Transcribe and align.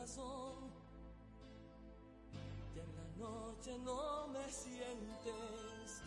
corazón. 0.00 0.54
En 2.74 2.88
la 2.96 3.04
noche 3.18 3.78
no 3.84 4.28
me 4.28 4.50
sientes 4.50 6.02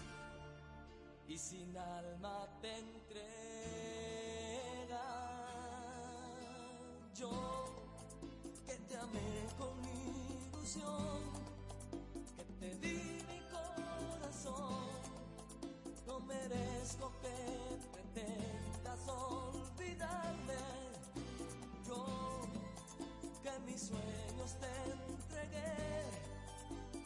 y 1.27 1.38
sin 1.38 1.77
alma 1.77 2.47
te 2.59 2.79
entrega. 2.79 3.13
Yo 7.13 7.65
que 8.65 8.73
te 8.73 8.97
amé 8.97 9.47
con 9.60 9.74
ilusión, 9.85 11.19
que 12.37 12.44
te 12.60 12.75
di 12.79 13.23
mi 13.28 13.39
corazón, 13.51 14.89
no 16.07 16.20
merezco 16.21 17.12
que 17.21 17.80
pretendas 17.91 19.07
olvidarme. 19.07 20.83
Mis 23.66 23.81
sueños 23.88 24.58
te 24.59 24.67
entregué, 24.91 25.73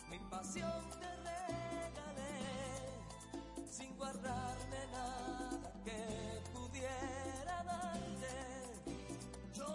mi 0.09 0.19
pasión 0.29 0.89
te 0.99 1.07
sin 3.77 3.95
guardarme 3.95 4.87
nada 4.91 5.71
que 5.85 6.41
pudiera 6.51 7.63
darte. 7.63 8.35
Yo 9.53 9.67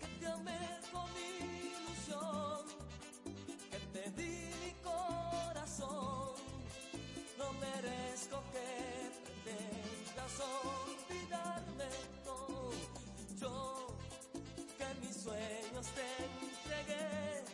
que 0.00 0.06
te 0.20 0.26
amé 0.26 0.80
con 0.92 1.10
ilusión, 1.16 2.66
que 3.70 3.78
te 3.92 4.10
di 4.12 4.50
mi 4.62 4.72
corazón, 4.82 6.36
no 7.38 7.52
merezco 7.54 8.42
que 8.52 9.10
pretendas 9.42 10.40
olvidarme. 10.40 11.88
No, 12.24 12.70
yo 13.40 13.71
sueños 15.22 15.86
te 15.94 16.08
entregué, 16.46 17.44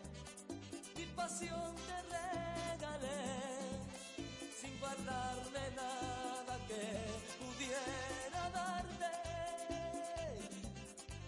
mi 0.97 1.05
pasión 1.15 1.75
te 1.87 1.97
regalé 2.03 3.29
guardarme 4.81 5.65
nada 5.77 6.55
que 6.69 6.85
pudiera 7.39 8.43
darte. 8.59 9.13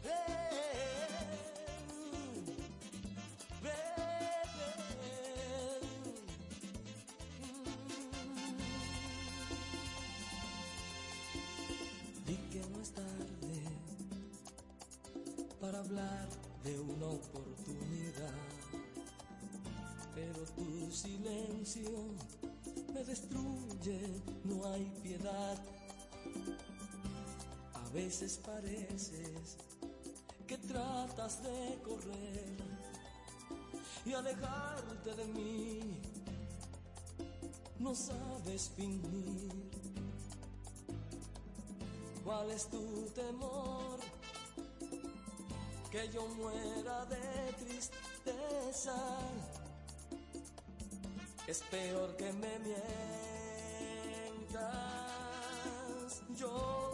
Di 0.02 0.79
hablar 15.80 16.28
de 16.62 16.78
una 16.78 17.06
oportunidad, 17.06 18.34
pero 20.14 20.44
tu 20.54 20.90
silencio 20.92 21.90
me 22.92 23.02
destruye, 23.02 24.22
no 24.44 24.66
hay 24.66 24.84
piedad. 25.02 25.58
A 27.72 27.88
veces 27.94 28.38
pareces 28.44 29.56
que 30.46 30.58
tratas 30.58 31.42
de 31.42 31.78
correr 31.82 32.56
y 34.04 34.12
alejarte 34.12 35.14
de 35.14 35.24
mí. 35.26 35.80
No 37.78 37.94
sabes 37.94 38.70
fingir. 38.76 39.70
¿Cuál 42.22 42.50
es 42.50 42.68
tu 42.68 43.06
temor? 43.14 44.09
Que 45.90 46.08
yo 46.10 46.24
muera 46.28 47.04
de 47.06 47.52
tristeza 47.58 48.94
es 51.48 51.62
peor 51.68 52.16
que 52.16 52.32
me 52.32 52.58
mientas. 52.60 52.80
Yo 56.36 56.92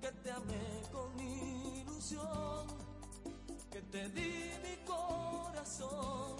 que 0.00 0.12
te 0.12 0.30
amé 0.30 0.82
con 0.92 1.18
ilusión, 1.18 2.66
que 3.70 3.80
te 3.80 4.08
di 4.10 4.50
mi 4.62 4.76
corazón, 4.84 6.36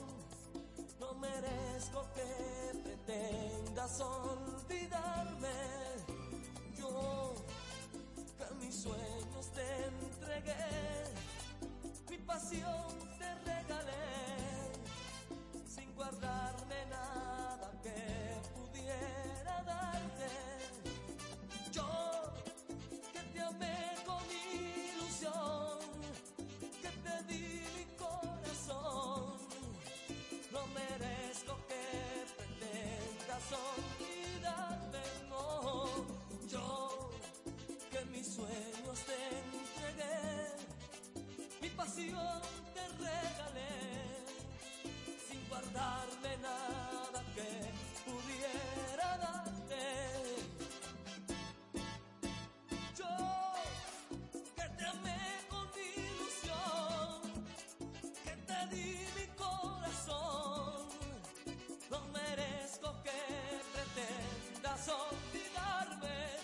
no 1.00 1.14
merezco 1.14 2.06
que 2.14 2.78
pretendas 2.84 4.00
olvidarme. 4.00 5.48
Yo 6.76 7.34
que 8.36 8.54
mis 8.56 8.75
sueños 8.75 9.50
te 9.54 9.86
entregué, 9.86 11.14
pasión 12.26 12.98
te 13.19 13.34
regalé 13.44 14.06
guardarme 15.97 16.87
nada 16.91 17.70
que 17.82 18.00
pudiera 18.54 19.62
darte. 19.64 20.31
Yo 21.72 21.88
que 23.12 23.20
te 23.32 23.41
amé 23.41 23.94
con 24.04 24.22
ilusión, 24.31 25.78
que 26.82 26.91
te 27.04 27.32
di 27.32 27.62
mi 27.76 27.84
corazón, 27.97 29.38
no 30.53 30.66
merezco 30.78 31.56
que 31.69 31.84
pretendas 32.36 33.47
olvidarme, 33.72 35.04
no. 35.31 36.06
Yo 36.47 37.10
que 37.91 38.04
mis 38.06 38.26
sueños 38.34 38.98
te 39.09 39.19
entregué, 39.41 40.45
pasión 41.76 42.41
te 42.75 42.88
regalé 43.04 44.06
guardarme 45.48 46.37
nada 46.42 47.22
que 47.34 47.50
pudiera 48.04 49.19
darte. 49.19 49.84
Yo 52.98 53.12
que 54.56 54.69
te 54.78 54.84
amé 54.84 55.22
con 55.48 55.69
ilusión, 55.98 57.44
que 58.25 58.34
te 58.48 58.75
di 58.75 59.06
mi 59.16 59.26
corazón, 59.36 60.88
no 61.91 62.00
merezco 62.12 62.88
que 63.04 63.20
pretendas 63.75 64.88
olvidarme. 64.88 66.35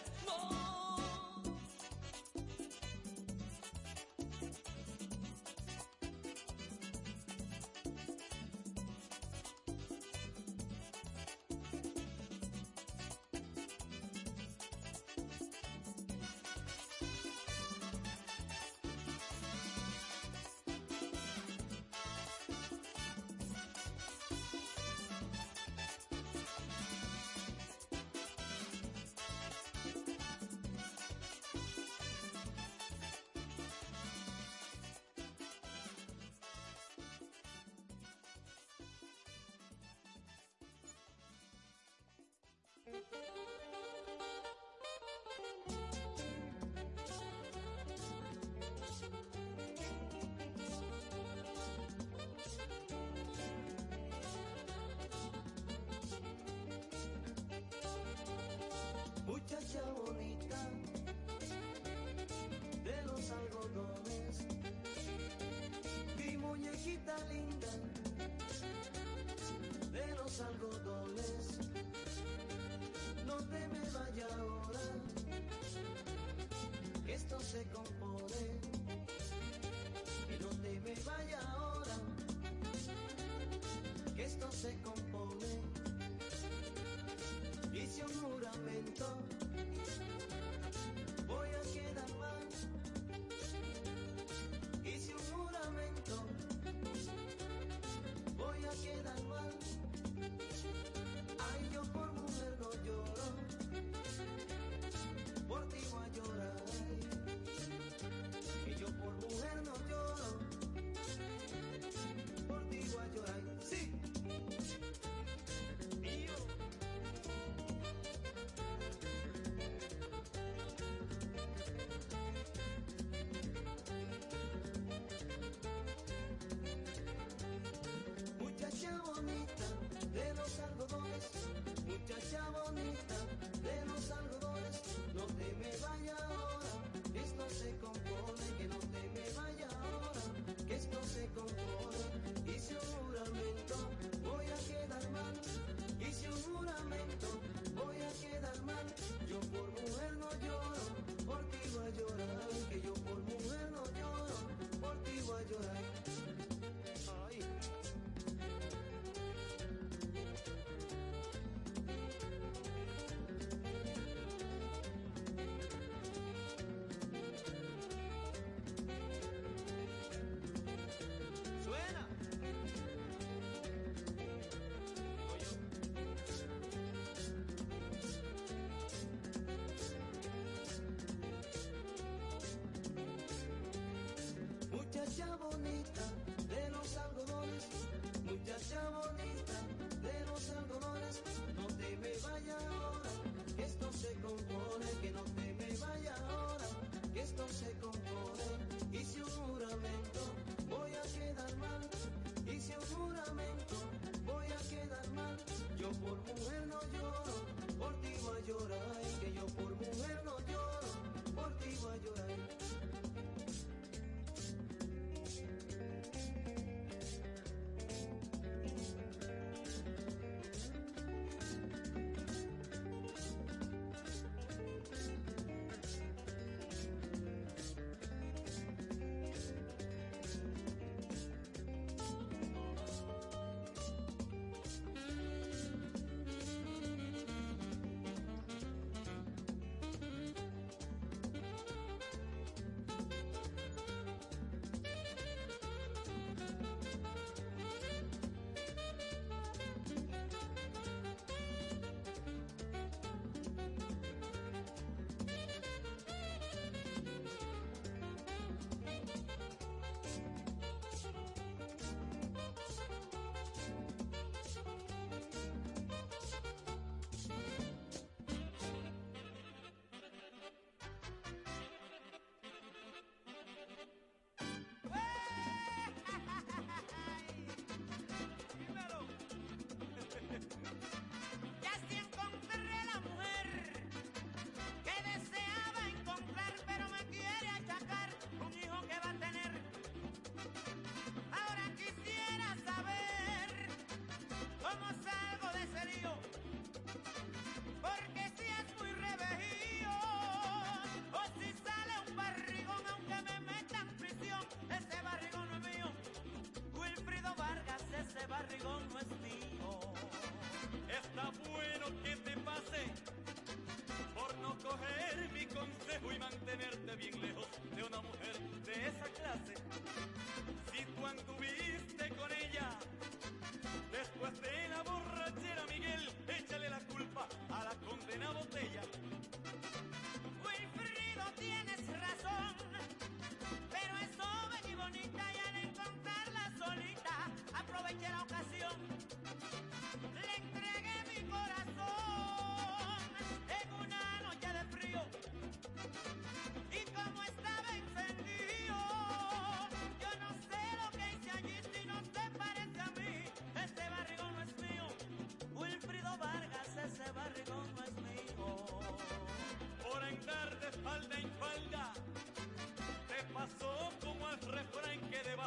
Hice 59.72 59.80
un 59.84 60.21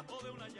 que 0.06 0.12
debajo 0.12 0.24
de 0.24 0.30
una 0.30 0.55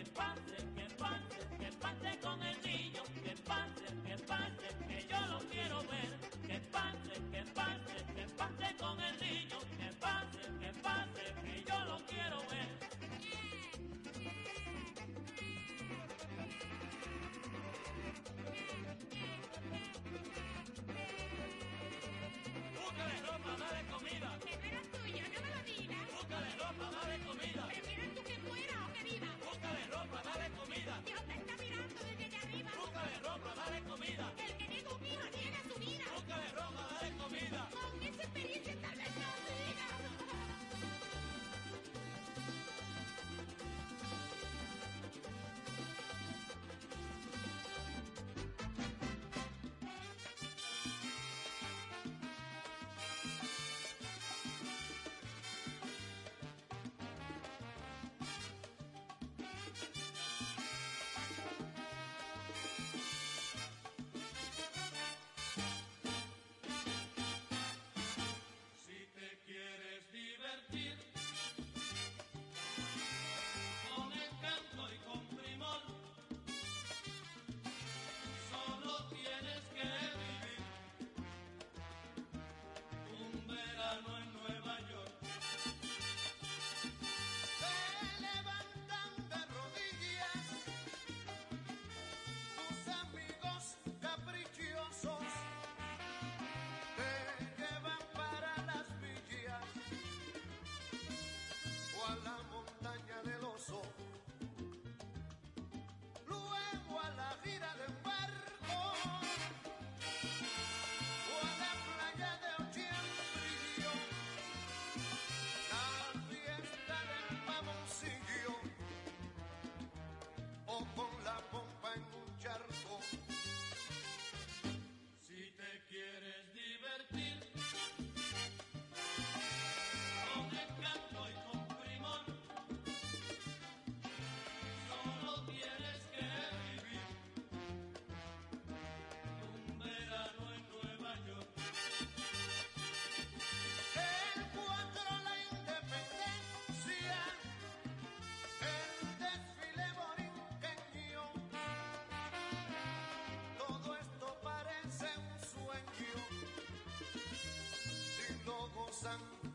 él. 0.00 0.59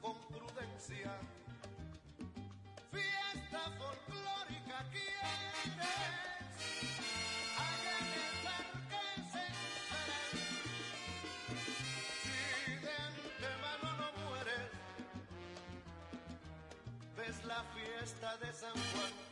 con 0.01 0.17
prudencia. 0.29 1.11
Fiesta 2.91 3.61
folclórica 3.77 4.77
quieres, 4.89 5.77
allá 7.55 7.95
en 8.01 8.09
el 8.17 8.29
se 9.31 9.45
Si 12.23 12.73
de 12.77 12.91
antemano 12.91 13.87
no 13.97 14.07
mueres, 14.25 14.71
ves 17.15 17.45
la 17.45 17.63
fiesta 17.75 18.37
de 18.37 18.51
San 18.51 18.73
Juan. 18.73 19.24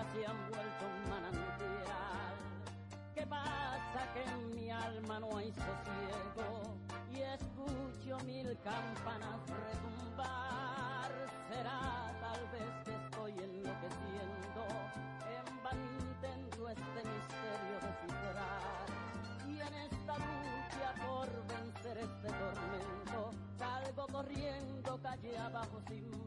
ya 0.00 0.12
se 0.12 0.26
han 0.26 0.36
vuelto 0.48 0.84
un 0.86 1.10
manantial. 1.10 2.34
¿Qué 3.14 3.26
pasa 3.26 4.12
que 4.14 4.22
en 4.22 4.54
mi 4.54 4.70
alma 4.70 5.20
no 5.20 5.36
hay 5.36 5.52
sosiego? 5.52 6.76
Y 7.10 7.20
escucho 7.20 8.24
mil 8.24 8.56
campanas 8.64 9.40
retumbar. 9.68 11.10
Será 11.48 12.14
tal 12.20 12.40
vez 12.52 12.72
que 12.84 12.94
estoy 13.04 13.32
enloqueciendo, 13.32 14.62
en 15.36 15.62
vano 15.62 15.86
intento 15.98 16.68
este 16.68 17.00
misterio 17.12 17.76
de 17.82 17.88
descifrar. 17.90 18.86
Y 19.48 19.60
en 19.60 19.74
esta 19.74 20.14
lucha 20.16 20.88
por 21.06 21.28
vencer 21.46 21.98
este 21.98 22.28
tormento, 22.28 23.30
salgo 23.58 24.06
corriendo 24.06 24.98
calle 25.02 25.38
abajo 25.38 25.80
sin 25.88 26.19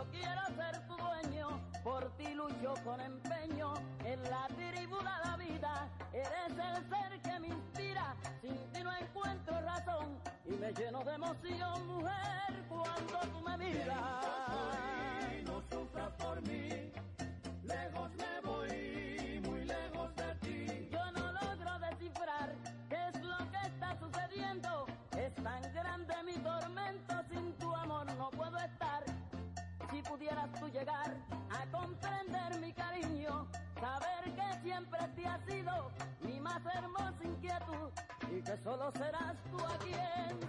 yo 0.00 0.06
quiero 0.10 0.40
ser 0.56 0.86
tu 0.86 0.96
dueño, 0.96 1.60
por 1.84 2.10
ti 2.16 2.32
lucho 2.34 2.74
con 2.84 3.00
empeño, 3.00 3.74
en 4.04 4.22
la 4.24 4.46
tribu 4.48 4.96
de 4.96 5.04
la 5.04 5.36
vida, 5.36 5.88
eres 6.12 6.58
el 6.58 6.88
ser 6.88 7.20
que 7.20 7.40
me 7.40 7.48
inspira, 7.48 8.16
sin 8.40 8.56
ti 8.72 8.82
no 8.82 8.96
encuentro 8.96 9.60
razón 9.60 10.18
y 10.46 10.52
me 10.52 10.72
lleno 10.72 11.04
de 11.04 11.14
emoción. 11.14 11.89
Solo 38.70 38.92
serás 38.92 39.34
tú 39.50 39.58
a 39.58 39.76
quien 39.78 40.39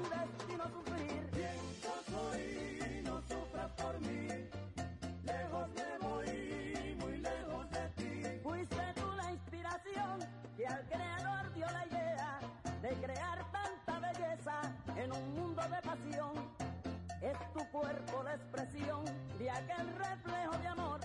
mi 0.00 0.08
destino 0.08 0.64
sufrir. 0.70 1.30
Yo 1.82 1.94
soy, 2.10 3.02
no 3.04 3.20
sufras 3.22 3.70
por 3.72 4.00
mí, 4.00 4.28
lejos 5.24 5.68
me 5.76 6.08
voy, 6.08 6.96
muy 7.00 7.18
lejos 7.18 7.70
de 7.70 7.88
ti. 7.96 8.40
Fuiste 8.42 8.94
tú 8.94 9.06
la 9.16 9.30
inspiración 9.32 10.18
que 10.56 10.66
al 10.66 10.84
creador 10.86 11.52
dio 11.54 11.66
la 11.70 11.86
idea 11.86 12.38
de 12.82 12.88
crear 12.88 13.44
tanta 13.52 14.08
belleza 14.08 14.60
en 14.96 15.12
un 15.12 15.34
mundo 15.34 15.62
de 15.62 15.82
pasión. 15.82 16.32
Es 17.20 17.38
tu 17.52 17.64
cuerpo 17.70 18.22
la 18.22 18.34
expresión 18.34 19.04
de 19.38 19.50
aquel 19.50 19.86
reflejo 19.96 20.56
de 20.62 20.68
amor. 20.68 21.00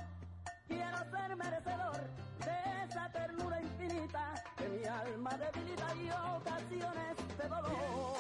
Quiero 0.67 0.97
ser 1.12 1.36
merecedor 1.36 1.99
de 2.45 2.86
esa 2.86 3.10
ternura 3.12 3.62
infinita 3.62 4.34
que 4.55 4.69
mi 4.69 4.86
alma 4.86 5.38
debilita 5.38 5.95
y 5.95 6.10
ocasiones 6.10 7.38
de 7.38 7.47
dolor. 7.47 8.14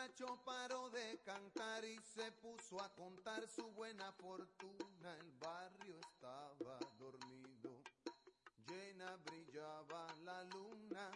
Borracho 0.00 0.40
paró 0.46 0.88
de 0.90 1.20
cantar 1.24 1.84
y 1.84 1.98
se 2.00 2.32
puso 2.32 2.80
a 2.80 2.88
contar 2.94 3.46
su 3.48 3.70
buena 3.72 4.10
fortuna. 4.12 5.14
El 5.18 5.30
barrio 5.32 5.98
estaba 5.98 6.78
dormido, 6.98 7.82
llena 8.66 9.16
brillaba 9.16 10.06
la 10.24 10.42
luna. 10.44 11.10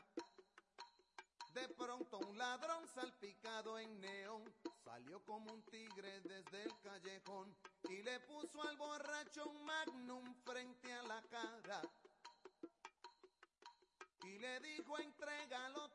De 1.54 1.66
pronto 1.70 2.18
un 2.18 2.36
ladrón 2.36 2.86
salpicado 2.94 3.78
en 3.78 4.00
neón 4.00 4.42
salió 4.84 5.24
como 5.24 5.50
un 5.52 5.62
tigre 5.62 6.20
desde 6.20 6.64
el 6.64 6.78
callejón 6.80 7.56
y 7.88 8.02
le 8.02 8.20
puso 8.20 8.60
al 8.68 8.76
borracho 8.76 9.46
un 9.48 9.64
magnum 9.64 10.34
frente 10.44 10.92
a 10.92 11.02
la 11.04 11.22
cara 11.22 11.80
y 14.24 14.38
le 14.38 14.60
dijo 14.60 14.98
entrégalo 14.98 15.90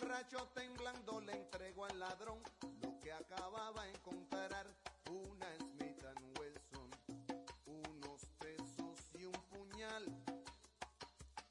borracho 0.00 0.46
temblando 0.52 1.22
le 1.22 1.32
entregó 1.32 1.86
al 1.86 1.98
ladrón 1.98 2.38
lo 2.82 3.00
que 3.00 3.10
acababa 3.10 3.82
de 3.84 3.92
encontrar, 3.92 4.66
una 5.10 5.46
Smith 5.56 6.04
Wesson, 6.38 6.90
unos 7.64 8.26
pesos 8.38 9.00
y 9.14 9.24
un 9.24 9.32
puñal. 9.48 10.04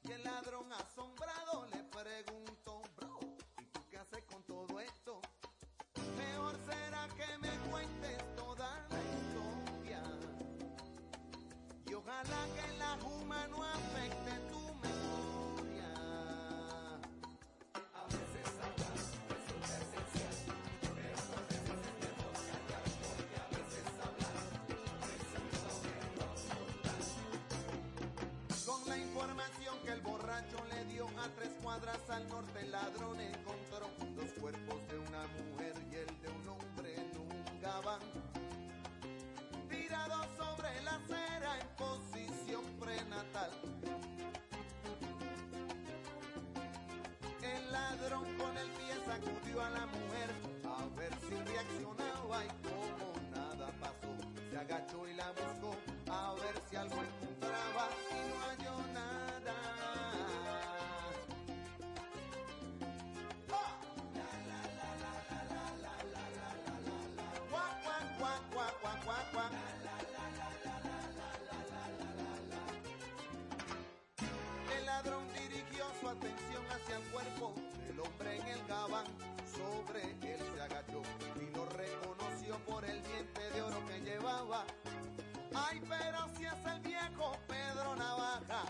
Y 0.04 0.12
el 0.12 0.22
ladrón 0.22 0.72
asombrado 0.72 1.66
le 1.72 1.82
preguntó, 1.84 2.82
bro, 2.94 3.18
¿y 3.58 3.66
tú 3.66 3.80
qué 3.90 3.98
haces 3.98 4.24
con 4.26 4.44
todo 4.44 4.78
esto? 4.78 5.20
Mejor 6.16 6.56
será 6.70 7.08
que 7.16 7.38
me 7.38 7.50
cuentes 7.68 8.36
toda 8.36 8.86
la 8.90 9.02
historia. 9.16 10.02
Y 11.84 11.94
ojalá 11.94 12.46
que 12.54 12.78
la 12.78 12.96
juma 13.02 13.48
no 13.48 13.64
afecte 13.64 14.38
tu 14.50 14.55
tres 31.34 31.50
cuadras 31.62 31.98
al 32.10 32.28
norte, 32.28 32.60
el 32.60 32.70
ladrón 32.70 33.20
encontró 33.20 33.90
los 34.14 34.30
cuerpos 34.40 34.88
de 34.88 34.98
una 34.98 35.26
mujer 35.26 35.74
y 35.90 35.94
el 35.96 36.20
de 36.20 36.28
un 36.28 36.48
hombre 36.48 36.94
en 36.94 37.18
un 37.18 37.60
gabán. 37.60 38.00
Tirados 39.68 40.26
sobre 40.36 40.82
la 40.82 40.94
acera 40.96 41.58
en 41.60 41.68
posición 41.76 42.64
prenatal. 42.78 43.50
El 47.42 47.72
ladrón 47.72 48.36
con 48.38 48.56
el 48.56 48.68
pie 48.70 48.94
sacudió 49.04 49.62
a 49.62 49.70
la 49.70 49.86
mujer 49.86 50.30
a 50.64 50.86
ver 50.96 51.12
si 51.28 51.34
reaccionaba 51.34 52.44
y 52.44 52.48
como 52.68 53.12
nada 53.34 53.68
pasó, 53.80 54.14
se 54.50 54.58
agachó 54.58 55.08
y 55.08 55.14
la 55.14 55.30
buscó 55.32 55.76
a 56.10 56.34
ver 56.34 56.54
si 56.70 56.76
algo 56.76 57.02
atención 76.16 76.64
hacia 76.70 76.96
el 76.96 77.02
cuerpo 77.12 77.54
del 77.86 78.00
hombre 78.00 78.36
en 78.36 78.46
el 78.48 78.66
gabán. 78.66 79.06
Sobre 79.46 80.02
él 80.02 80.40
se 80.54 80.62
agachó 80.62 81.02
y 81.40 81.54
lo 81.54 81.66
reconoció 81.66 82.58
por 82.66 82.84
el 82.84 83.02
diente 83.02 83.50
de 83.54 83.62
oro 83.62 83.84
que 83.86 84.00
llevaba. 84.00 84.64
Ay, 85.54 85.80
pero 85.88 86.28
si 86.36 86.44
es 86.44 86.66
el 86.66 86.80
viejo 86.80 87.32
Pedro 87.46 87.96
Navaja. 87.96 88.64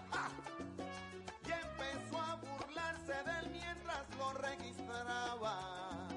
Y 1.46 1.50
empezó 1.50 2.20
a 2.20 2.37
burlarse 2.37 3.12
de 3.12 3.38
él 3.40 3.50
mientras 3.52 4.02
lo 4.18 4.32
registraba. 4.35 6.09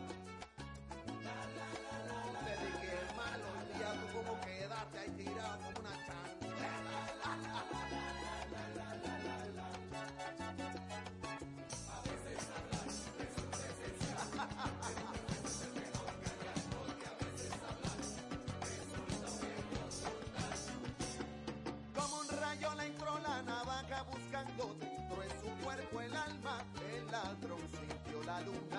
Le 2.46 2.52
dije, 2.66 2.94
malo, 3.16 3.50
ya 3.80 3.94
tú 3.94 4.18
como 4.18 4.42
quedaste 4.42 5.00
ahí 5.00 5.10
tirado 5.18 5.58
como 5.64 5.80
una 5.80 5.96
chancla. 6.06 6.70
alumbrado. 28.40 28.79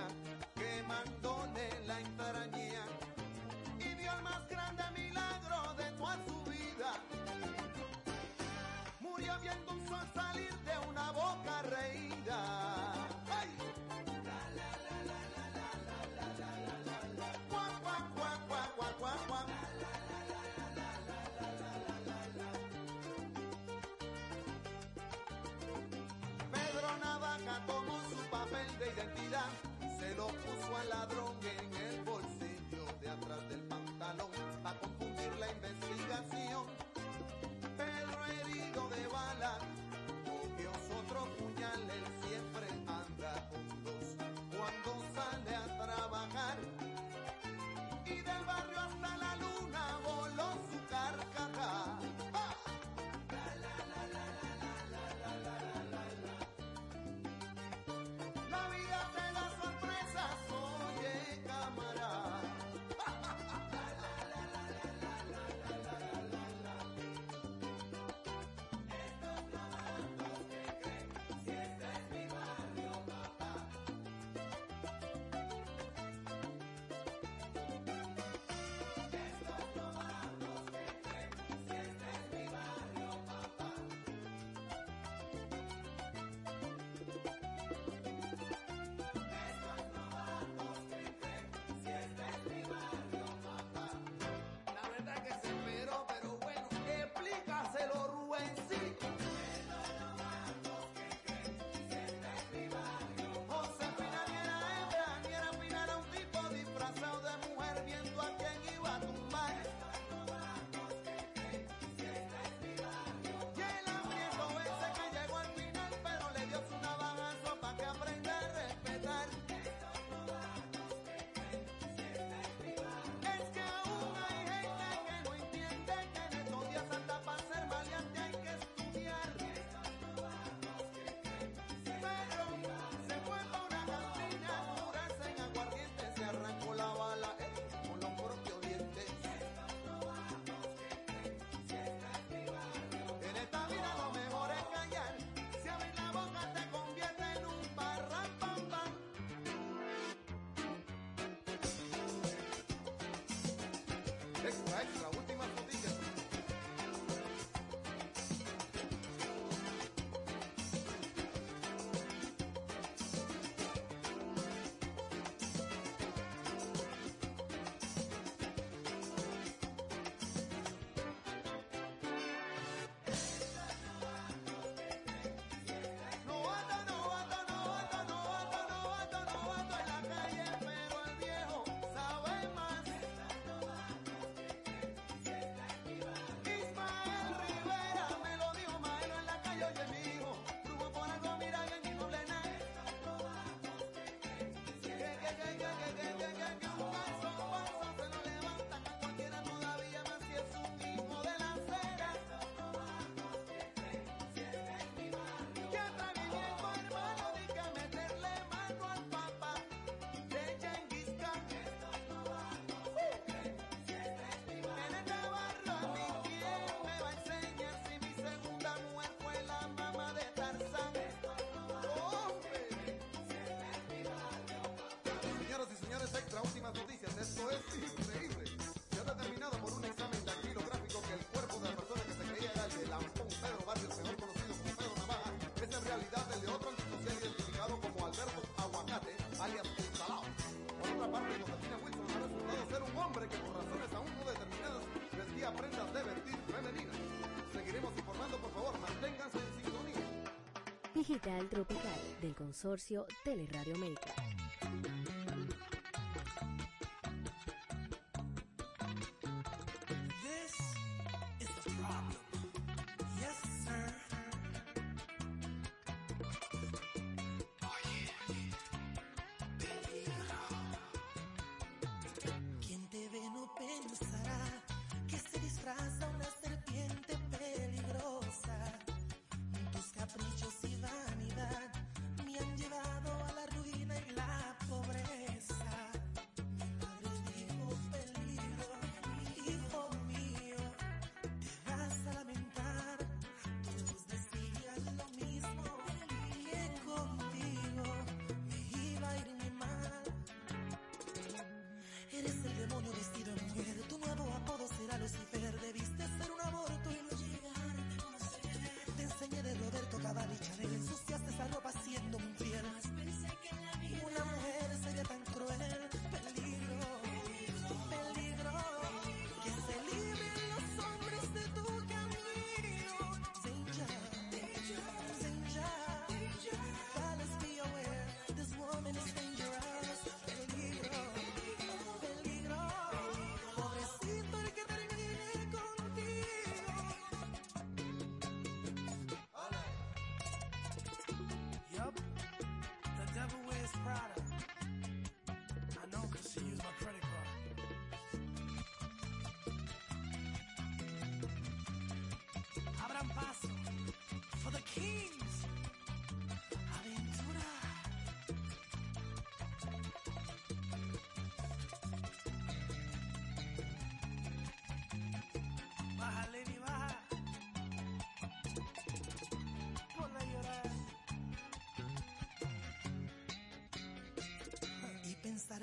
Digital 251.01 251.49
Tropical 251.49 251.99
del 252.21 252.35
consorcio 252.35 253.07
Teleradio 253.25 253.75
América. 253.75 254.20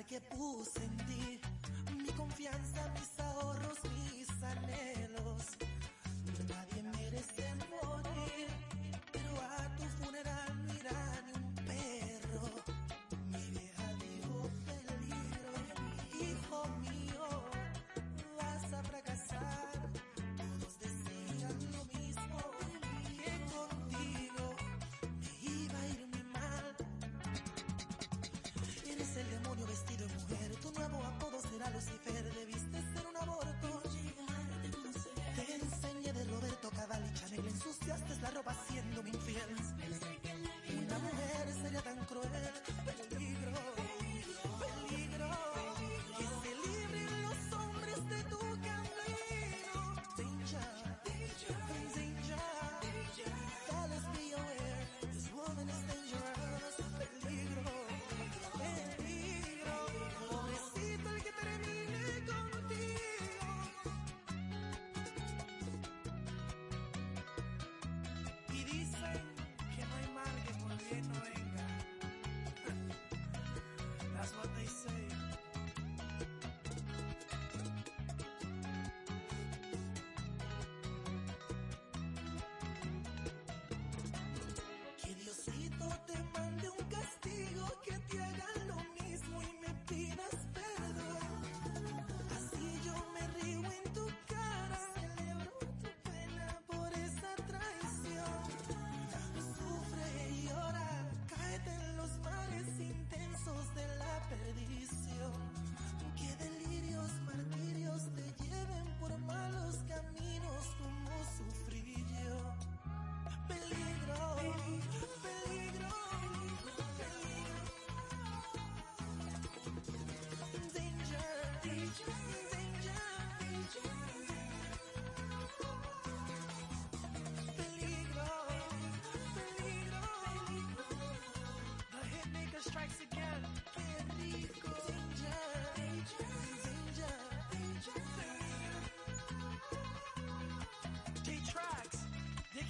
que 0.04 0.20
puse 0.20 0.84
en 0.84 0.96
ti, 1.06 1.40
mi 2.02 2.10
confianza, 2.10 2.88
mis 2.94 3.17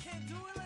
can't 0.04 0.28
do 0.28 0.34
it. 0.54 0.58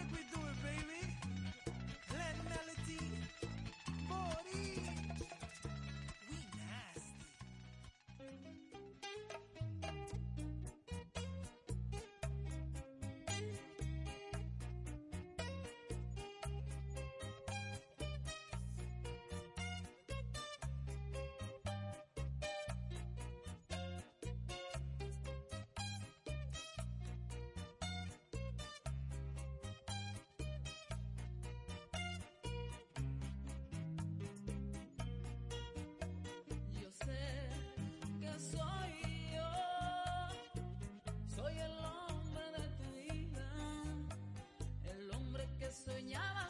soñaba. 45.85 46.42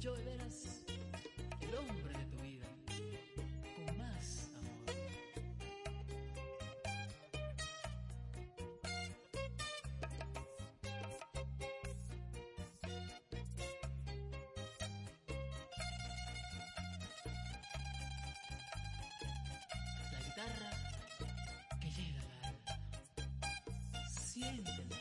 yo 0.00 0.14
de 0.16 0.24
veras 0.24 0.82
el 1.60 1.74
hombre 1.74 2.18
de 2.18 2.24
tu 2.24 2.42
vida, 2.42 2.66
con 3.76 3.98
más 3.98 4.48
amor. 4.56 4.96
La 20.12 20.18
guitarra 20.24 20.70
que 21.78 21.90
llega 21.90 22.22
al 22.22 22.32
alma. 22.44 24.08
Siéntela. 24.08 24.99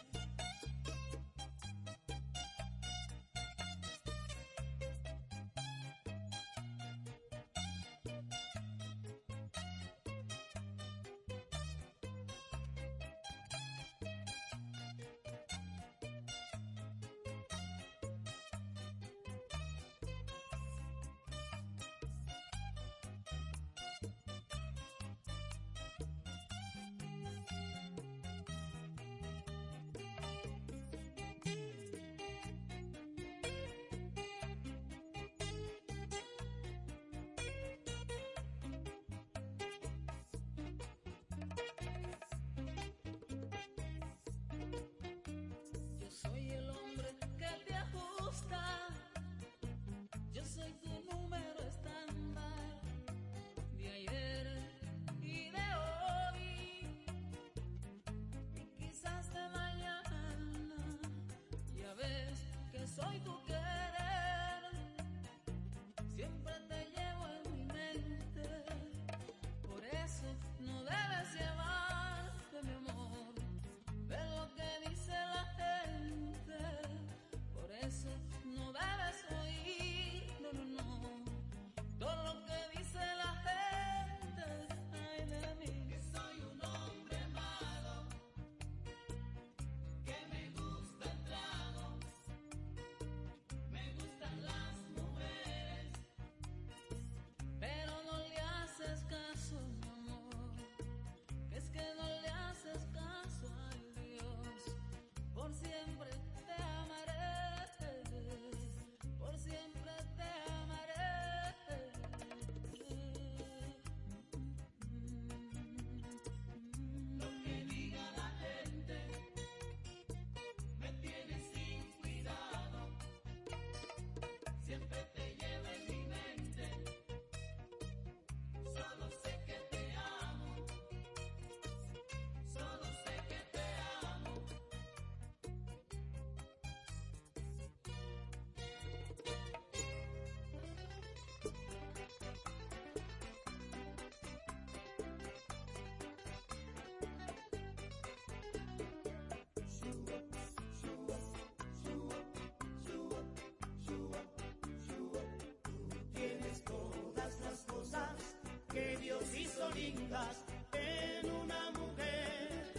En 159.95 161.31
una 161.31 161.71
mujer. 161.71 162.73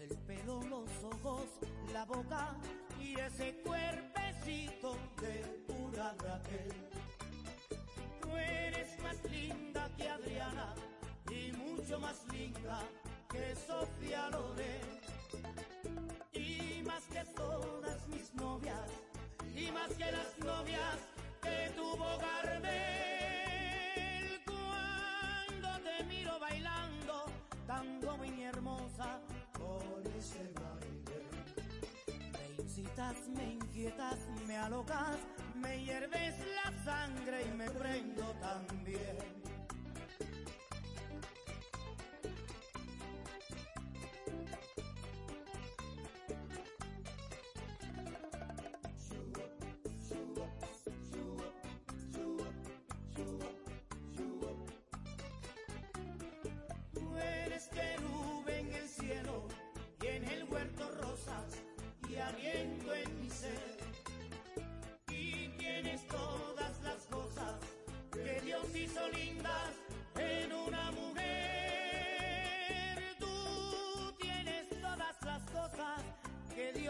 El 0.00 0.16
pelo, 0.18 0.62
los 0.62 0.88
ojos, 1.02 1.46
la 1.92 2.04
boca 2.04 2.54
y 3.00 3.18
ese 3.18 3.56
cuerpecito 3.64 4.96
de 5.20 5.64
pura 5.66 6.14
Raquel. 6.18 6.72
Tú 8.20 8.36
eres 8.36 8.98
más 9.02 9.16
linda 9.30 9.90
que 9.96 10.08
Adriana 10.08 10.74
y 11.28 11.52
mucho 11.52 11.98
más 11.98 12.24
linda 12.32 12.82
que 13.28 13.56
Sofía 13.56 14.30
Loren. 14.30 15.00
Y 16.32 16.82
más 16.84 17.02
que 17.04 17.24
todas 17.34 18.06
mis 18.08 18.32
novias, 18.34 18.88
y 19.56 19.72
más 19.72 19.92
que 19.94 20.12
las 20.12 20.31
me 34.46 34.56
alocas, 34.56 35.16
me 35.56 35.82
hierves 35.82 36.34
la 36.54 36.84
sangre 36.84 37.42
y 37.42 37.56
me 37.56 37.68
prendo 37.68 38.22
también. 38.40 39.11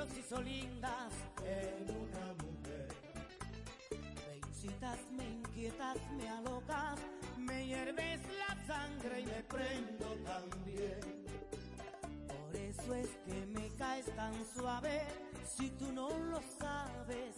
Dios 0.03 0.19
hizo 0.19 0.43
lindas 0.43 1.13
en 1.45 1.85
una 1.95 2.35
mujer. 2.43 2.89
Me 4.27 4.37
incitas, 4.49 4.99
me 5.13 5.25
inquietas, 5.25 5.97
me 6.17 6.29
alocas, 6.29 6.99
me 7.39 7.67
hierves 7.67 8.21
la 8.37 8.67
sangre 8.67 9.21
y 9.21 9.27
me 9.27 9.43
prendo 9.45 10.07
también. 10.25 10.99
Por 12.27 12.57
eso 12.57 12.95
es 12.95 13.11
que 13.27 13.47
me 13.47 13.69
caes 13.77 14.07
tan 14.17 14.35
suave, 14.57 15.03
si 15.45 15.71
tú 15.71 15.93
no 15.93 16.09
lo 16.09 16.41
sabes, 16.59 17.37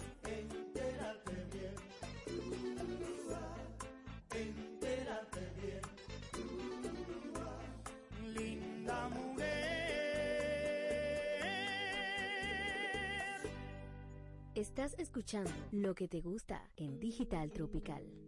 Estás 14.64 14.94
escuchando 14.98 15.50
lo 15.72 15.94
que 15.94 16.08
te 16.08 16.22
gusta 16.22 16.70
en 16.78 16.98
Digital 16.98 17.50
Tropical. 17.50 18.23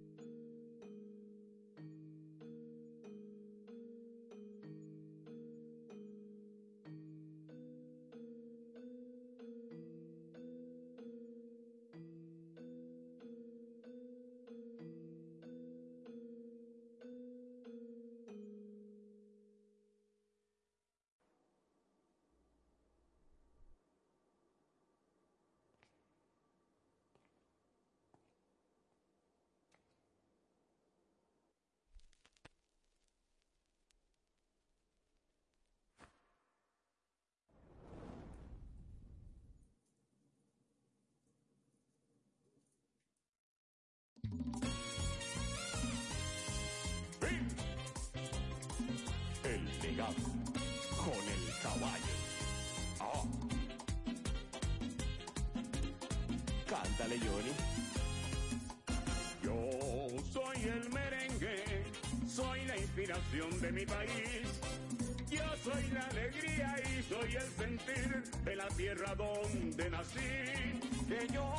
Yo 59.40 60.08
soy 60.32 60.56
el 60.64 60.90
merengue, 60.90 61.84
soy 62.28 62.64
la 62.64 62.76
inspiración 62.76 63.60
de 63.60 63.70
mi 63.70 63.86
país. 63.86 64.60
Yo 65.30 65.44
soy 65.62 65.88
la 65.92 66.00
alegría 66.00 66.74
y 66.82 67.02
soy 67.04 67.36
el 67.36 67.48
sentir 67.52 68.24
de 68.44 68.56
la 68.56 68.66
tierra 68.68 69.14
donde 69.14 69.88
nací. 69.88 70.18
Que 71.06 71.28
yo 71.32 71.54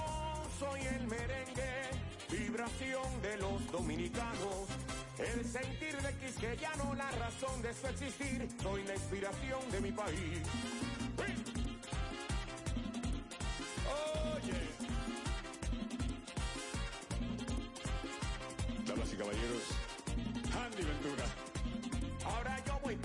soy 0.59 0.81
el 0.81 1.07
merengue, 1.07 1.91
vibración 2.29 3.21
de 3.21 3.37
los 3.37 3.71
dominicanos. 3.71 4.67
El 5.17 5.45
sentir 5.45 5.95
de 5.95 6.13
quisqueyano, 6.25 6.93
la 6.93 7.09
razón 7.11 7.61
de 7.61 7.73
su 7.73 7.87
existir. 7.87 8.49
Soy 8.61 8.83
la 8.83 8.95
inspiración 8.95 9.71
de 9.71 9.79
mi 9.79 9.91
país. 9.93 10.41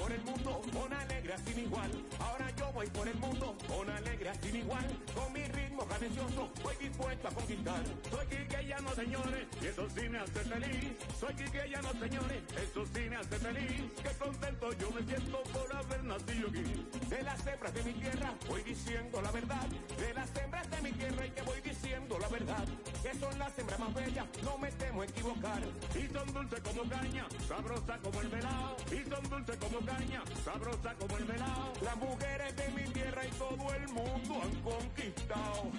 Por 0.02 0.10
el 0.10 0.20
mundo 0.22 0.60
con 0.72 0.92
alegría 0.92 1.11
sin 1.38 1.58
igual. 1.58 1.90
Ahora 2.20 2.50
yo 2.56 2.72
voy 2.72 2.86
por 2.88 3.08
el 3.08 3.14
mundo 3.16 3.56
con 3.68 3.88
alegría 3.90 4.34
sin 4.34 4.56
igual. 4.56 4.86
Con 5.14 5.32
mi 5.32 5.44
ritmo 5.44 5.86
cadencioso 5.86 6.50
voy 6.62 6.76
dispuesto 6.76 7.28
a 7.28 7.30
conquistar. 7.30 7.82
Soy 8.10 8.26
quiqueyano, 8.26 8.94
señores, 8.94 9.46
y 9.60 9.66
eso 9.66 9.88
sí 9.94 10.08
me 10.08 10.18
hace 10.18 10.40
feliz. 10.40 10.92
Soy 11.18 11.34
quiqueyano, 11.34 11.90
señores, 11.92 12.42
eso 12.56 12.86
sí 12.94 13.00
me 13.08 13.16
hace 13.16 13.38
feliz. 13.38 13.82
Qué 14.02 14.10
contento 14.18 14.72
yo 14.72 14.90
me 14.90 15.02
siento 15.02 15.42
por 15.52 15.76
haber 15.76 16.04
nacido 16.04 16.48
aquí. 16.48 16.86
De 17.08 17.22
las 17.22 17.46
hembras 17.46 17.74
de 17.74 17.82
mi 17.82 17.92
tierra 17.92 18.34
voy 18.48 18.62
diciendo 18.62 19.22
la 19.22 19.30
verdad. 19.30 19.66
De 19.98 20.14
las 20.14 20.36
hembras 20.36 20.70
de 20.70 20.82
mi 20.82 20.92
tierra 20.92 21.26
y 21.26 21.30
que 21.30 21.42
voy 21.42 21.60
diciendo 21.60 22.18
la 22.18 22.28
verdad. 22.28 22.64
Que 23.02 23.14
son 23.18 23.38
las 23.38 23.58
hembras 23.58 23.78
más 23.78 23.94
bellas, 23.94 24.26
no 24.44 24.58
me 24.58 24.70
temo 24.72 25.04
equivocar. 25.04 25.62
Y 25.94 26.12
son 26.12 26.32
dulces 26.32 26.60
como 26.60 26.88
caña, 26.88 27.26
sabrosa 27.48 27.98
como 27.98 28.20
el 28.20 28.30
melao. 28.30 28.76
Y 28.90 29.10
son 29.10 29.30
dulces 29.30 29.56
como 29.56 29.78
caña, 29.80 30.22
sabrosa 30.44 30.94
como 30.94 31.18
el 31.18 31.21
Las 31.22 31.96
mujeres 31.98 32.56
de 32.56 32.68
mi 32.70 32.82
tierra 32.92 33.24
y 33.24 33.30
todo 33.30 33.74
el 33.74 33.88
mundo 33.88 34.42
han 34.42 34.62
conquistado. 34.62 35.70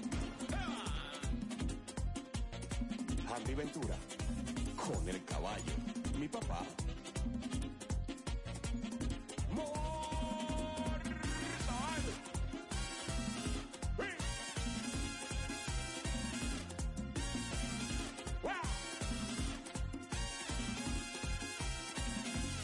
Andy 3.35 3.53
Ventura, 3.53 3.95
con 4.77 5.09
el 5.09 5.23
caballo, 5.25 5.73
mi 6.17 6.29
papá. 6.29 6.61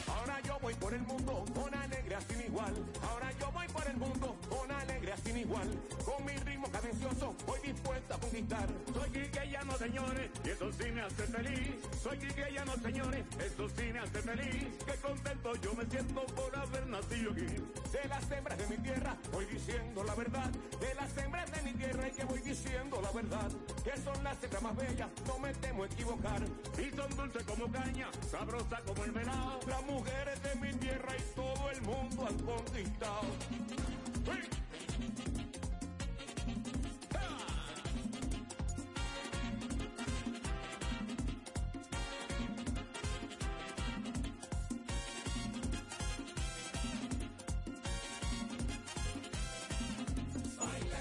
Ahora 0.08 0.40
yo 0.42 0.60
voy 0.62 0.74
por 0.76 0.94
el 0.94 1.02
mundo 1.02 1.46
con 1.54 1.74
alegría 1.74 2.09
sin 2.22 2.42
igual. 2.42 2.74
Ahora 3.10 3.32
yo 3.40 3.52
voy 3.52 3.68
por 3.68 3.88
el 3.88 3.98
mundo 3.98 4.36
con 4.50 4.72
alegría 4.72 5.16
sin 5.18 5.38
igual. 5.38 5.68
Con 6.06 6.26
mi 6.26 6.34
ritmo 6.34 6.68
cadencioso 6.72 7.36
voy 7.46 7.60
dispuesto 7.62 8.14
a 8.14 8.20
conquistar. 8.20 8.68
Soy 8.94 9.10
quiqueyano, 9.10 9.78
señores, 9.78 10.30
y 10.44 10.50
eso 10.50 10.72
sí 10.72 10.92
me 10.92 11.02
hace 11.02 11.24
feliz. 11.24 11.76
Soy 12.02 12.18
quiqueyano, 12.18 12.74
señores, 12.82 13.26
eso 13.40 13.70
sí 13.70 13.94
me 13.94 14.00
hace 14.00 14.22
feliz. 14.22 14.68
Qué 14.86 14.96
contento 15.02 15.56
yo 15.56 15.74
me 15.74 15.86
siento 15.86 16.26
por 16.26 16.56
haber 16.56 16.88
nacido 16.88 17.32
aquí. 17.32 17.46
De 17.92 18.08
las 18.08 18.32
hembras 18.32 18.58
de 18.58 18.68
mi 18.68 18.78
tierra 18.84 19.18
voy 19.32 19.46
diciendo 19.46 20.04
la 20.04 20.16
verdad. 20.16 20.50
De 20.80 20.96
las 20.96 21.18
hembras 21.18 21.52
de 21.52 21.62
mi 21.62 21.74
tierra 21.74 22.08
y 22.08 22.12
que 22.12 22.24
voy 22.26 22.40
diciendo 22.42 23.02
la 23.02 23.12
verdad. 23.12 23.52
Que 23.84 23.98
son 24.02 24.24
las 24.24 24.44
hembras 24.44 24.62
más 24.64 24.76
bellas, 24.76 25.10
no 25.28 25.40
me 25.40 25.54
temo 25.54 25.86
equivocar. 25.86 26.42
Y 26.78 26.96
son 26.96 27.16
dulces 27.16 27.44
como 27.44 27.72
caña, 27.72 28.10
sabrosa 28.30 28.82
como 28.86 29.04
el 29.06 29.12
melao. 29.12 29.60
Las 29.68 29.84
mujeres 29.84 30.42
de 30.44 30.50
han 31.70 32.09
conquistado. 32.09 32.09
¡Sí! 32.09 32.09
Baila 32.09 32.09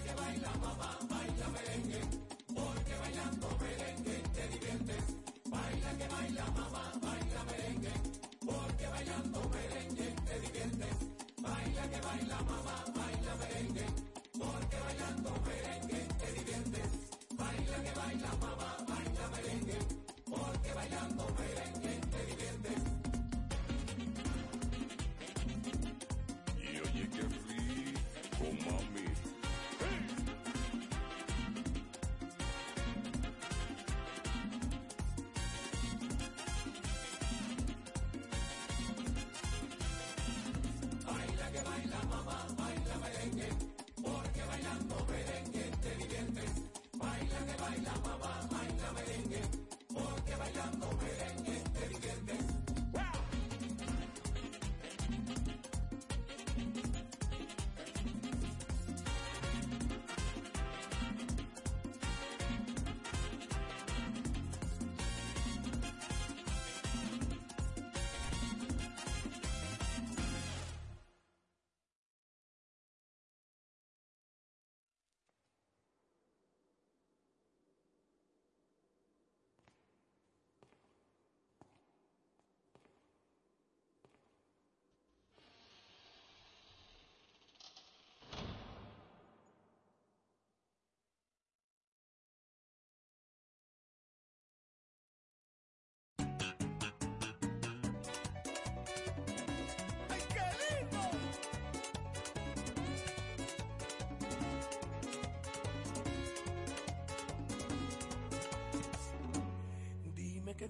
que 0.05 0.15
baila 0.15 0.51
mamá, 0.63 0.99
baila 1.09 1.49
merengue, 1.49 2.01
porque 2.55 2.95
bailando 3.01 3.49
merengue 3.61 4.23
te 4.35 4.49
diviertes. 4.49 5.05
Baila 5.47 5.91
que 5.99 6.09
baila 6.09 6.45
mamá, 6.57 6.88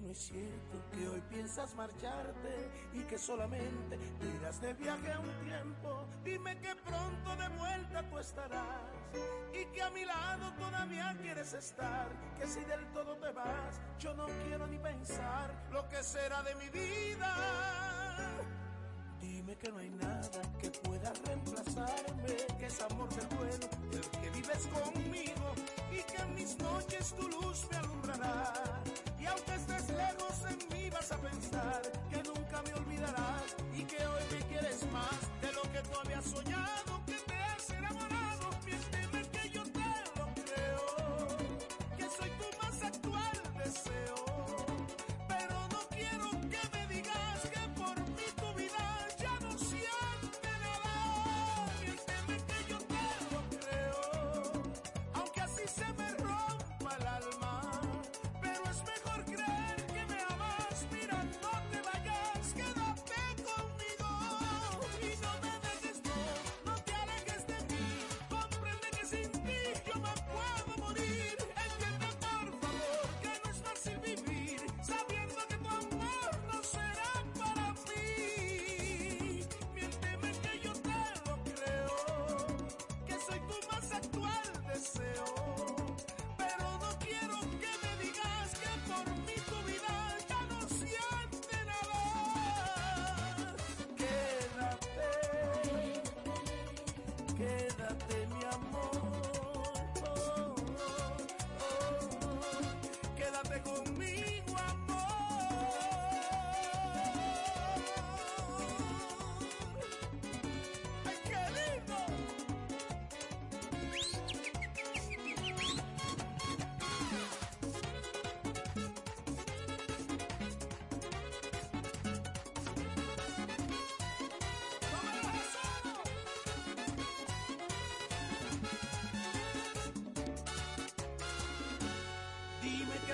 no 0.01 0.11
es 0.11 0.17
cierto 0.17 0.77
que 0.91 1.07
hoy 1.07 1.21
piensas 1.29 1.75
marcharte 1.75 2.71
y 2.93 3.03
que 3.03 3.17
solamente 3.17 3.97
te 3.97 4.27
irás 4.39 4.61
de 4.61 4.73
viaje 4.73 5.11
a 5.11 5.19
un 5.19 5.31
tiempo. 5.45 6.07
Dime 6.23 6.57
que 6.59 6.75
pronto 6.75 7.35
de 7.35 7.49
vuelta 7.57 8.09
tú 8.09 8.17
estarás 8.17 8.99
y 9.53 9.65
que 9.73 9.81
a 9.81 9.89
mi 9.89 10.05
lado 10.05 10.53
todavía 10.53 11.15
quieres 11.21 11.53
estar. 11.53 12.07
Que 12.37 12.47
si 12.47 12.61
del 12.61 12.85
todo 12.93 13.15
te 13.17 13.31
vas, 13.31 13.81
yo 13.99 14.13
no 14.13 14.27
quiero 14.45 14.67
ni 14.67 14.77
pensar 14.77 15.53
lo 15.71 15.87
que 15.89 16.01
será 16.03 16.43
de 16.43 16.55
mi 16.55 16.69
vida. 16.69 17.35
Dime 19.19 19.57
que 19.57 19.71
no 19.71 19.79
hay 19.79 19.89
nada 19.89 20.41
que 20.59 20.69
pueda 20.69 21.11
reemplazarme, 21.25 22.37
que 22.57 22.65
es 22.65 22.81
amor 22.81 23.09
del 23.09 23.27
bueno, 23.37 23.67
el 23.91 24.21
que 24.21 24.29
vives 24.29 24.67
conmigo 24.67 25.53
y 25.91 26.03
que 26.03 26.21
en 26.21 26.35
mis 26.35 26.57
noches 26.57 27.13
tu 27.15 27.27
luz 27.27 27.67
me 27.71 27.77
alumbrará. 27.77 28.78
Pensar 31.21 31.81
que 32.09 32.17
nunca 32.23 32.61
me 32.63 32.73
olvidarás 32.73 33.55
y 33.75 33.83
que 33.83 33.97
hoy 34.05 34.23
me 34.31 34.39
quieres 34.47 34.85
más 34.91 35.19
de 35.41 35.51
lo 35.53 35.61
que 35.63 35.81
tú 35.87 35.99
habías 36.03 36.25
soñado, 36.25 36.88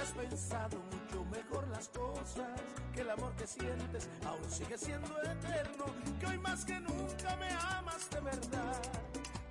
has 0.06 0.12
pensado 0.12 0.78
mucho 0.91 1.26
mejor 1.26 1.68
las 1.70 1.89
cosas, 1.89 2.62
que 2.93 3.01
el 3.01 3.10
amor 3.10 3.34
que 3.36 3.47
sientes 3.47 4.08
aún 4.26 4.51
sigue 4.51 4.78
siendo 4.78 5.20
eterno, 5.22 5.86
que 6.20 6.28
hoy 6.28 6.38
más 6.38 6.64
que 6.64 6.80
nunca 6.80 7.36
me 7.38 7.49
amas 7.49 8.10
de 8.12 8.20
verdad. 8.22 8.82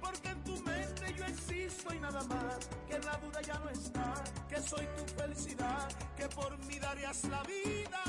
Porque 0.01 0.29
en 0.29 0.45
tu 0.45 0.57
mente 0.63 1.15
yo 1.17 1.25
existo 1.25 1.93
y 1.93 1.99
nada 1.99 2.23
más, 2.25 2.69
que 2.89 2.99
la 3.01 3.17
duda 3.17 3.41
ya 3.43 3.59
no 3.59 3.71
está, 3.71 4.15
que 4.49 4.61
soy 4.61 4.87
tu 4.97 5.05
felicidad, 5.21 5.89
que 6.17 6.29
por 6.29 6.57
mí 6.67 6.79
darías 6.79 7.25
la 7.25 7.43
vida. 7.43 8.03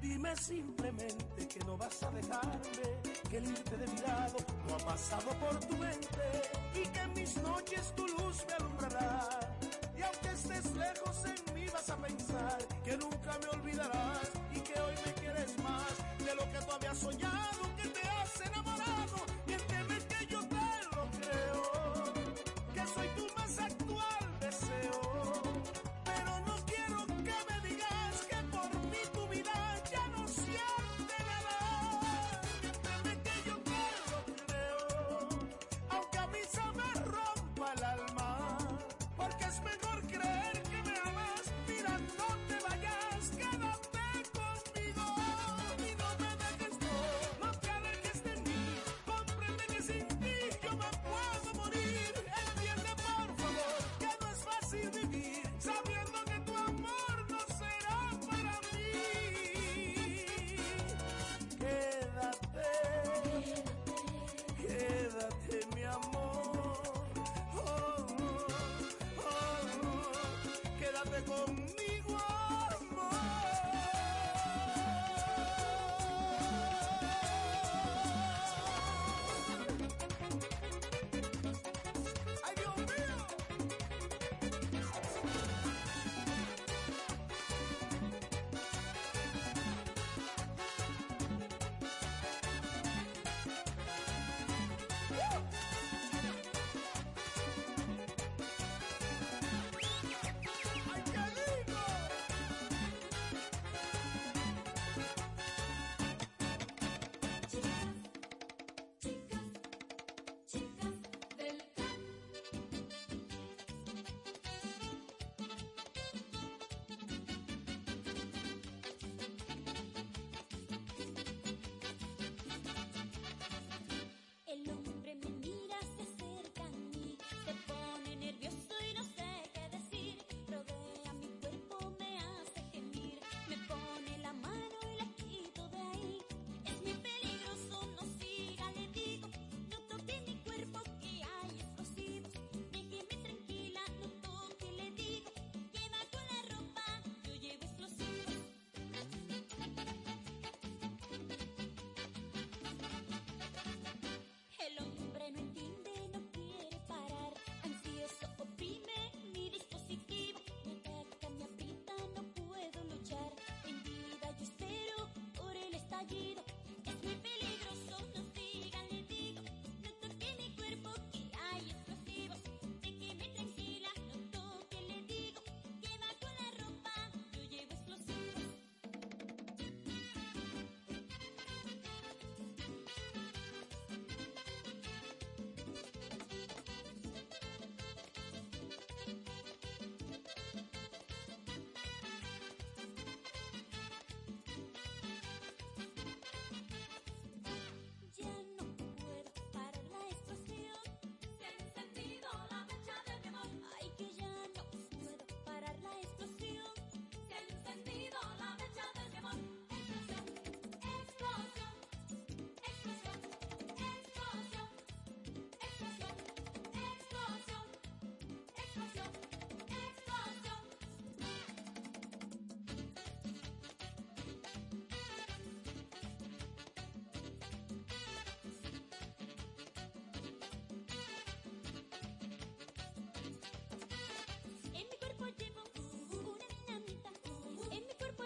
Dime 0.00 0.34
simplemente 0.36 1.46
que 1.46 1.60
no 1.66 1.76
vas 1.76 2.02
a 2.02 2.10
dejarme, 2.10 3.02
que 3.28 3.36
el 3.36 3.44
irte 3.48 3.76
de 3.76 3.86
mi 3.86 4.00
lado 4.00 4.36
no 4.66 4.76
ha 4.76 4.78
pasado 4.78 5.30
por 5.40 5.60
tu 5.60 5.76
mente 5.76 6.42
y 6.74 6.88
que 6.88 7.00
en 7.00 7.12
mis 7.12 7.36
noches 7.42 7.92
tu 7.94 8.06
luz 8.06 8.46
me 8.48 8.54
alumbrará. 8.54 9.59
Y 10.00 10.02
aunque 10.02 10.28
estés 10.30 10.74
lejos 10.76 11.16
en 11.26 11.54
mí 11.54 11.66
vas 11.70 11.90
a 11.90 11.96
pensar 11.96 12.56
que 12.82 12.96
nunca 12.96 13.38
me 13.42 13.48
olvidarás 13.58 14.30
y 14.50 14.60
que 14.60 14.80
hoy 14.80 14.94
me 15.04 15.12
quieres 15.12 15.58
más 15.58 15.92
de 16.24 16.34
lo 16.34 16.50
que 16.50 16.58
tú 16.58 16.72
habías 16.72 16.96
soñado 16.96 17.76
que 17.76 17.86
te 17.86 18.00
cuando 18.64 18.99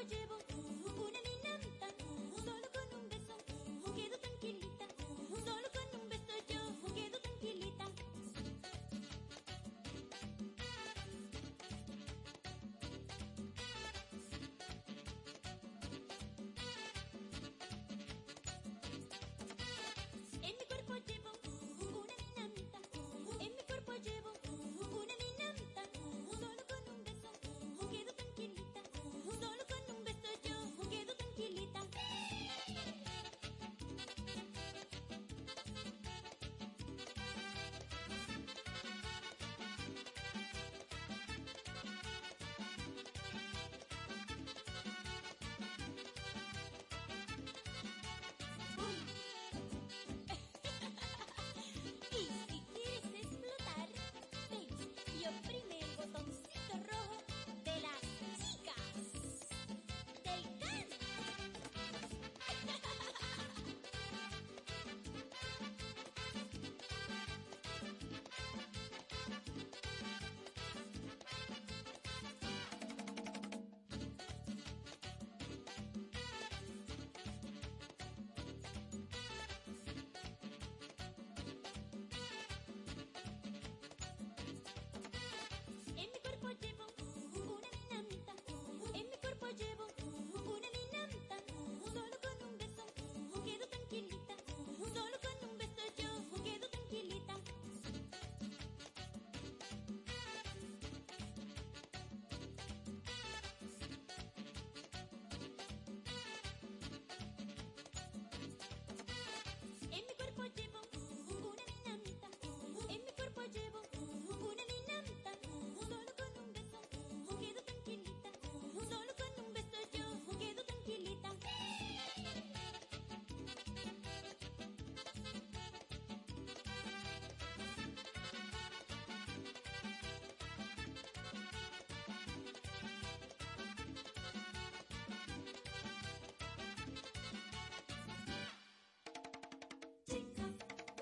llevo 0.09 0.34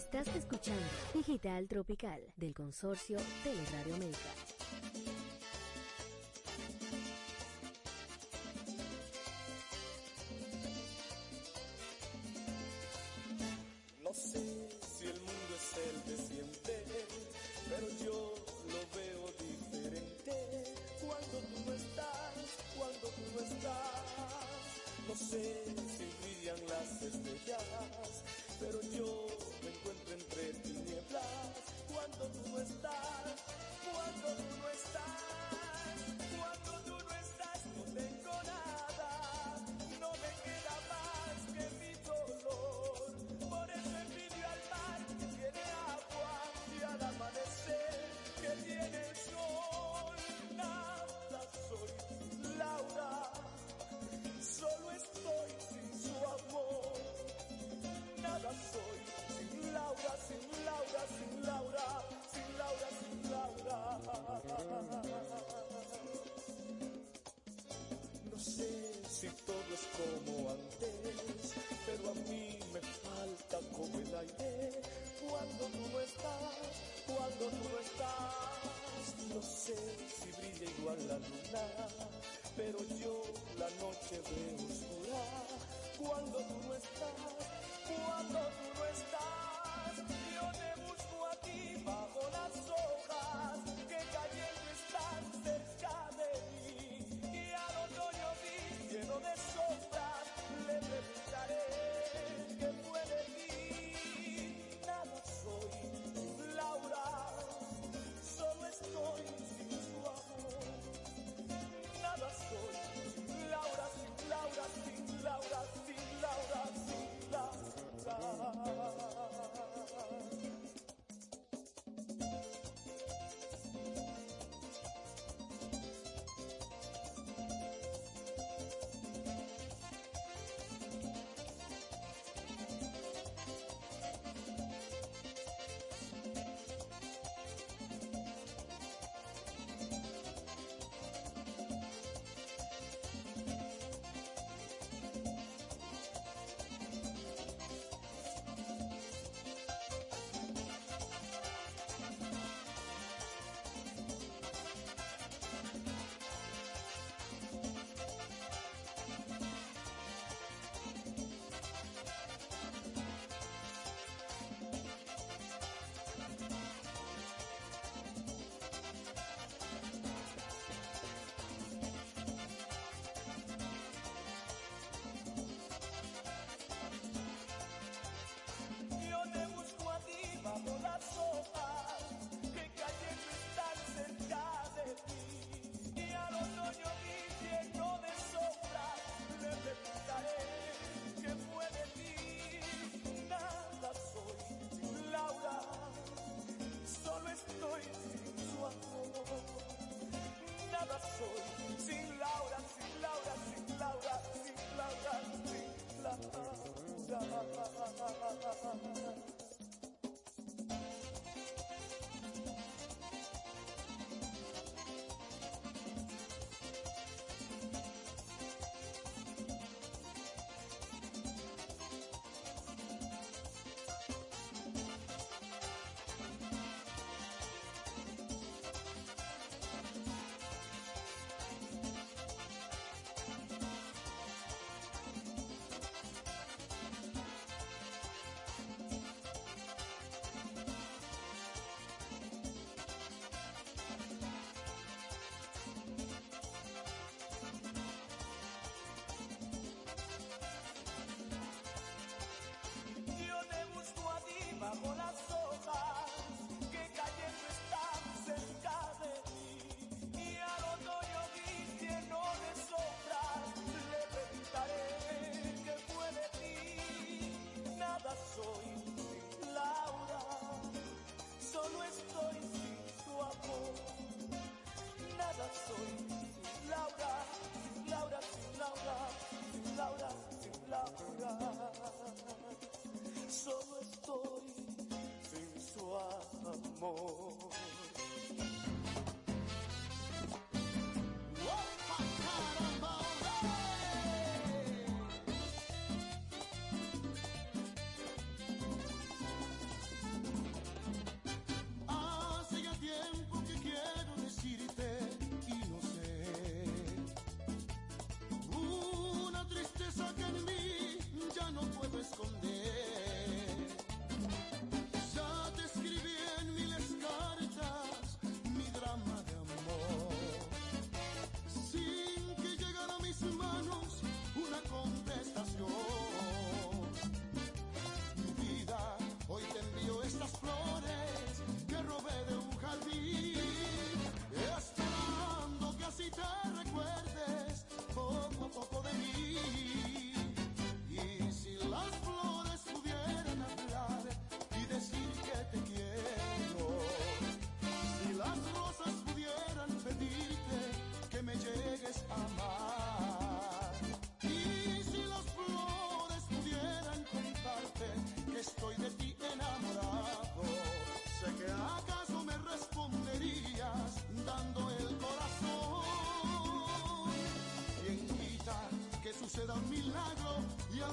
Estás 0.00 0.34
escuchando 0.34 0.80
Digital 1.12 1.68
Tropical 1.68 2.22
del 2.34 2.54
consorcio 2.54 3.18
Teleradio 3.44 3.96
América. 3.96 4.39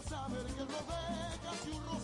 Saber 0.03 0.45
que 0.45 0.61
un 1.71 1.96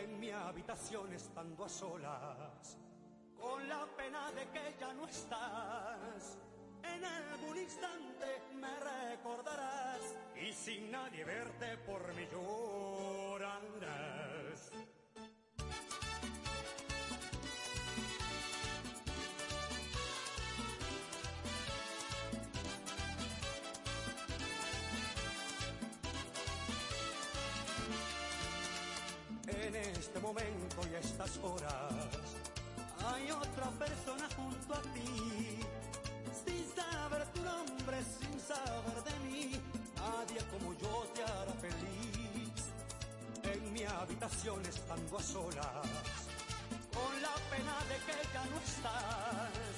en 0.00 0.18
mi 0.18 0.30
habitación 0.30 1.12
estando 1.12 1.64
a 1.64 1.68
solas, 1.68 2.78
con 3.40 3.68
la 3.68 3.86
pena 3.96 4.30
de 4.32 4.48
que 4.48 4.74
ya 4.78 4.92
no 4.92 5.06
estás. 5.06 6.38
En 6.82 7.04
algún 7.04 7.56
instante 7.56 8.42
me 8.54 8.68
recordarás 8.80 10.14
y 10.36 10.52
sin 10.52 10.90
nadie 10.90 11.24
verte 11.24 11.78
por 11.78 12.12
mí 12.14 12.26
llorarás. 12.30 12.63
Este 30.06 30.20
momento 30.20 30.76
y 30.90 30.94
a 30.94 30.98
estas 30.98 31.32
horas 31.38 32.26
hay 33.06 33.30
otra 33.30 33.70
persona 33.84 34.28
junto 34.36 34.74
a 34.74 34.82
ti. 34.94 35.60
Sin 36.44 36.62
saber 36.76 37.24
tu 37.32 37.40
nombre, 37.42 37.96
sin 38.18 38.38
saber 38.38 38.98
de 39.08 39.16
mí, 39.24 39.60
nadie 39.96 40.40
como 40.52 40.74
yo 40.74 40.94
te 41.14 41.22
hará 41.22 41.54
feliz. 41.66 42.60
En 43.52 43.72
mi 43.72 43.84
habitación 43.84 44.60
estando 44.66 45.18
a 45.18 45.22
solas, 45.22 45.88
con 46.92 47.12
la 47.22 47.34
pena 47.50 47.76
de 47.90 47.96
que 48.06 48.16
ya 48.34 48.44
no 48.52 48.58
estás. 48.70 49.76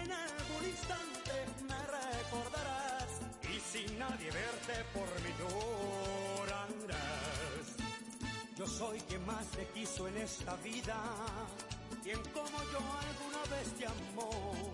En 0.00 0.12
algún 0.12 0.64
instante 0.74 1.34
me 1.68 1.80
recordarás 1.98 3.10
y 3.52 3.58
sin 3.72 3.98
nadie 3.98 4.30
verte 4.30 4.74
por 4.94 5.08
mí 5.22 5.30
llorarás. 5.40 5.97
Soy 8.68 9.00
quien 9.00 9.24
más 9.26 9.46
te 9.48 9.66
quiso 9.68 10.06
en 10.08 10.18
esta 10.18 10.54
vida, 10.56 10.96
quien 12.02 12.20
como 12.34 12.62
yo 12.70 12.78
alguna 12.78 13.42
vez 13.56 13.72
te 13.78 13.86
amó. 13.86 14.72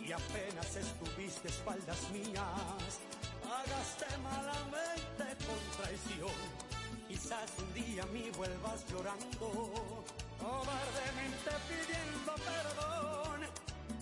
Y 0.00 0.12
apenas 0.12 0.76
estuviste 0.76 1.48
espaldas 1.48 1.98
mías, 2.10 3.00
pagaste 3.42 4.18
malamente 4.18 5.24
con 5.46 5.58
traición. 5.82 6.64
Quizás 7.08 7.50
un 7.58 7.74
día 7.74 8.02
a 8.02 8.06
mí 8.06 8.30
vuelvas 8.36 8.84
llorando, 8.90 10.04
cobardemente 10.38 11.50
pidiendo 11.68 12.34
perdón. 12.44 13.40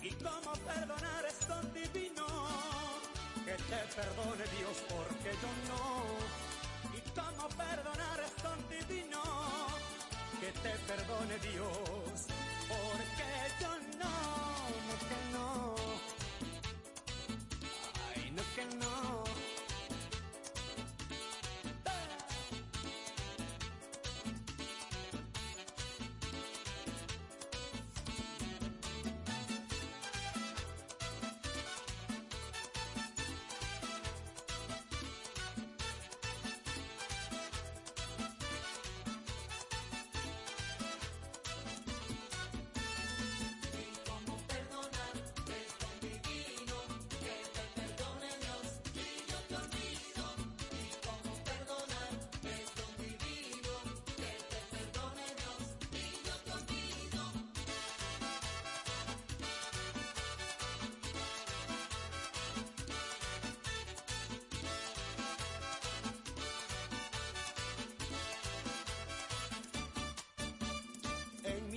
Y 0.01 0.09
cómo 0.21 0.51
perdonar 0.67 1.25
es 1.25 1.39
tan 1.47 1.73
divino, 1.73 2.27
que 3.45 3.53
te 3.53 3.81
perdone 3.95 4.43
Dios 4.57 4.77
porque 4.89 5.31
yo 5.41 5.51
no. 5.69 6.42
Cómo 7.15 7.47
perdonar 7.49 8.19
es 8.25 8.33
tan 8.41 8.59
divino 8.69 9.21
que 10.39 10.51
te 10.51 10.69
perdone 10.87 11.37
Dios, 11.39 12.27
porque 12.67 13.27
yo 13.61 13.69
no, 13.99 14.15
no 14.87 14.95
que 15.09 15.19
no. 15.31 15.75
Ay, 18.15 18.31
no 18.31 18.43
que 18.55 18.65
no. 18.77 19.32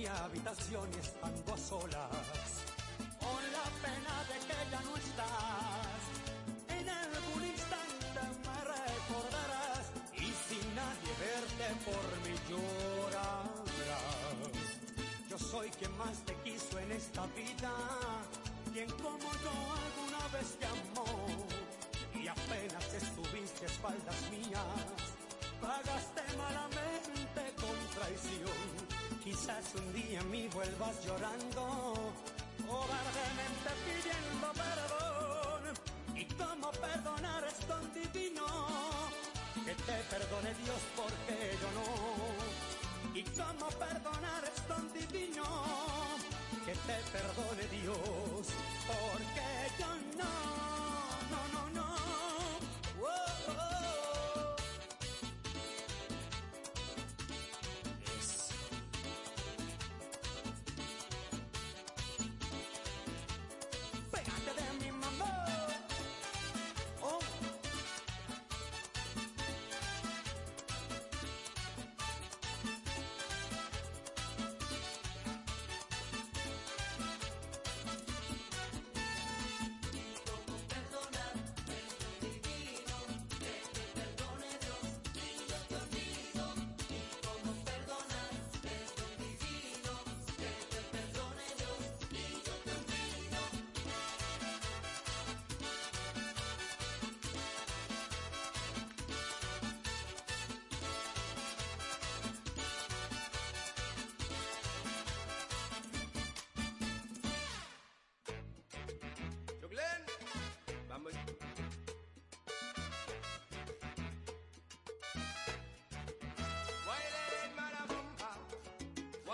Mi 0.07 0.19
habitación 0.19 0.89
y 0.93 0.99
estando 0.99 1.53
a 1.53 1.57
solas, 1.57 2.47
con 3.19 3.41
la 3.51 3.67
pena 3.83 4.15
de 4.29 4.37
que 4.47 4.59
ya 4.71 4.81
no 4.81 4.95
estás. 4.95 6.01
En 6.69 6.89
algún 6.89 7.45
instante 7.45 8.21
me 8.45 8.57
recordarás 8.75 9.85
y 10.13 10.27
sin 10.47 10.75
nadie 10.75 11.11
verte 11.19 11.67
por 11.85 12.05
mí 12.23 12.35
llorarás. 12.49 13.47
Yo 15.29 15.37
soy 15.37 15.69
quien 15.71 15.97
más 15.97 16.17
te 16.25 16.35
quiso 16.43 16.79
en 16.79 16.91
esta 16.91 17.25
vida, 17.27 17.73
quien 18.73 18.89
como 18.91 19.29
yo 19.43 19.55
alguna 19.83 20.27
vez 20.33 20.57
te 20.59 20.65
amó 20.67 21.47
y 22.15 22.27
apenas 22.27 22.93
estuviste 22.93 23.65
a 23.65 23.69
espaldas 23.69 24.21
mías, 24.31 24.93
pagaste 25.59 26.06
Quizás 29.39 29.75
un 29.75 29.93
día 29.93 30.19
a 30.19 30.23
mí 30.23 30.49
vuelvas 30.51 30.95
llorando, 31.05 31.93
cobardemente 32.65 33.69
pidiendo 33.85 34.56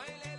Oile 0.04 0.33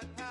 that 0.00 0.21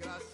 de 0.00 0.33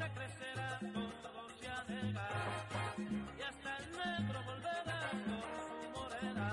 hasta 0.00 0.14
crecerá, 0.14 0.78
todo 0.94 1.50
se 1.60 1.68
anhelará, 1.68 2.54
y 3.38 3.42
hasta 3.42 3.76
el 3.76 3.84
negro 3.92 4.42
volverá 4.46 5.10
con 5.26 5.42
su 5.68 5.76
morena. 5.92 6.48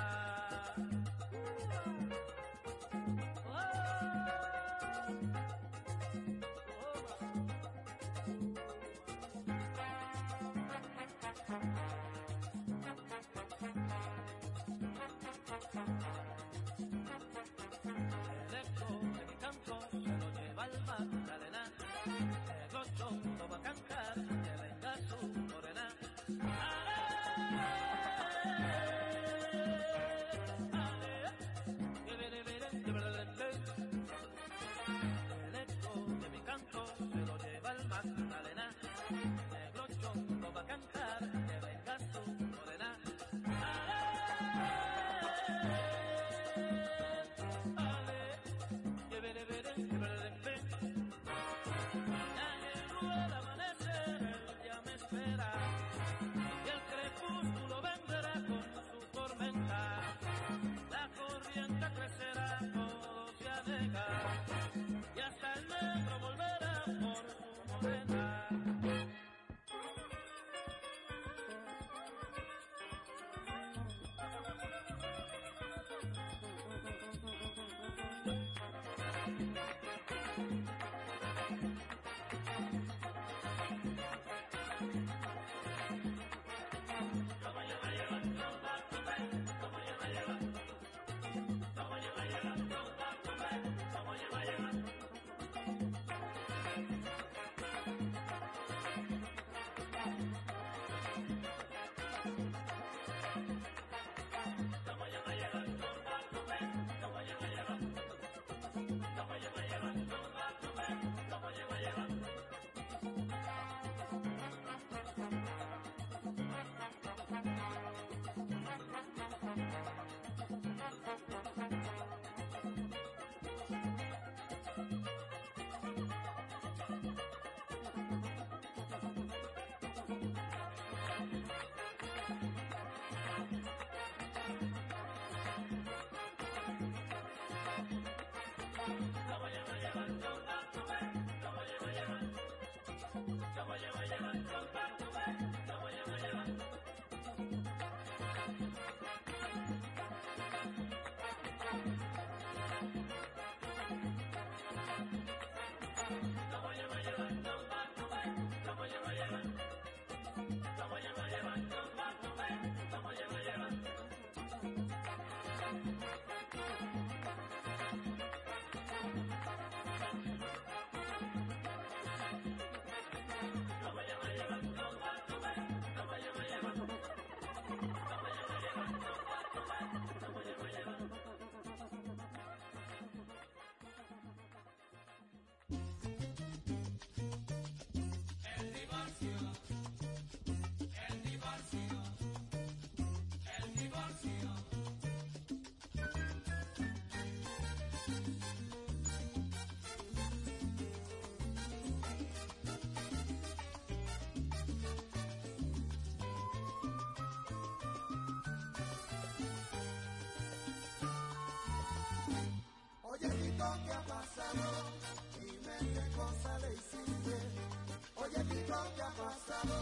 que 218.96 219.02
ha 219.02 219.10
pasado, 219.10 219.76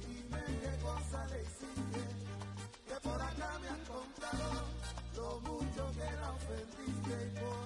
dime 0.00 0.42
qué 0.60 0.72
cosa 0.82 1.26
le 1.26 1.42
hiciste, 1.42 2.00
que 2.88 2.96
por 3.08 3.20
acá 3.20 3.50
me 3.60 3.68
han 3.68 3.84
contado 3.84 4.48
lo 5.16 5.40
mucho 5.40 5.82
que 5.92 6.08
la 6.20 6.30
ofendiste 6.32 7.14
y 7.26 7.30
por 7.38 7.63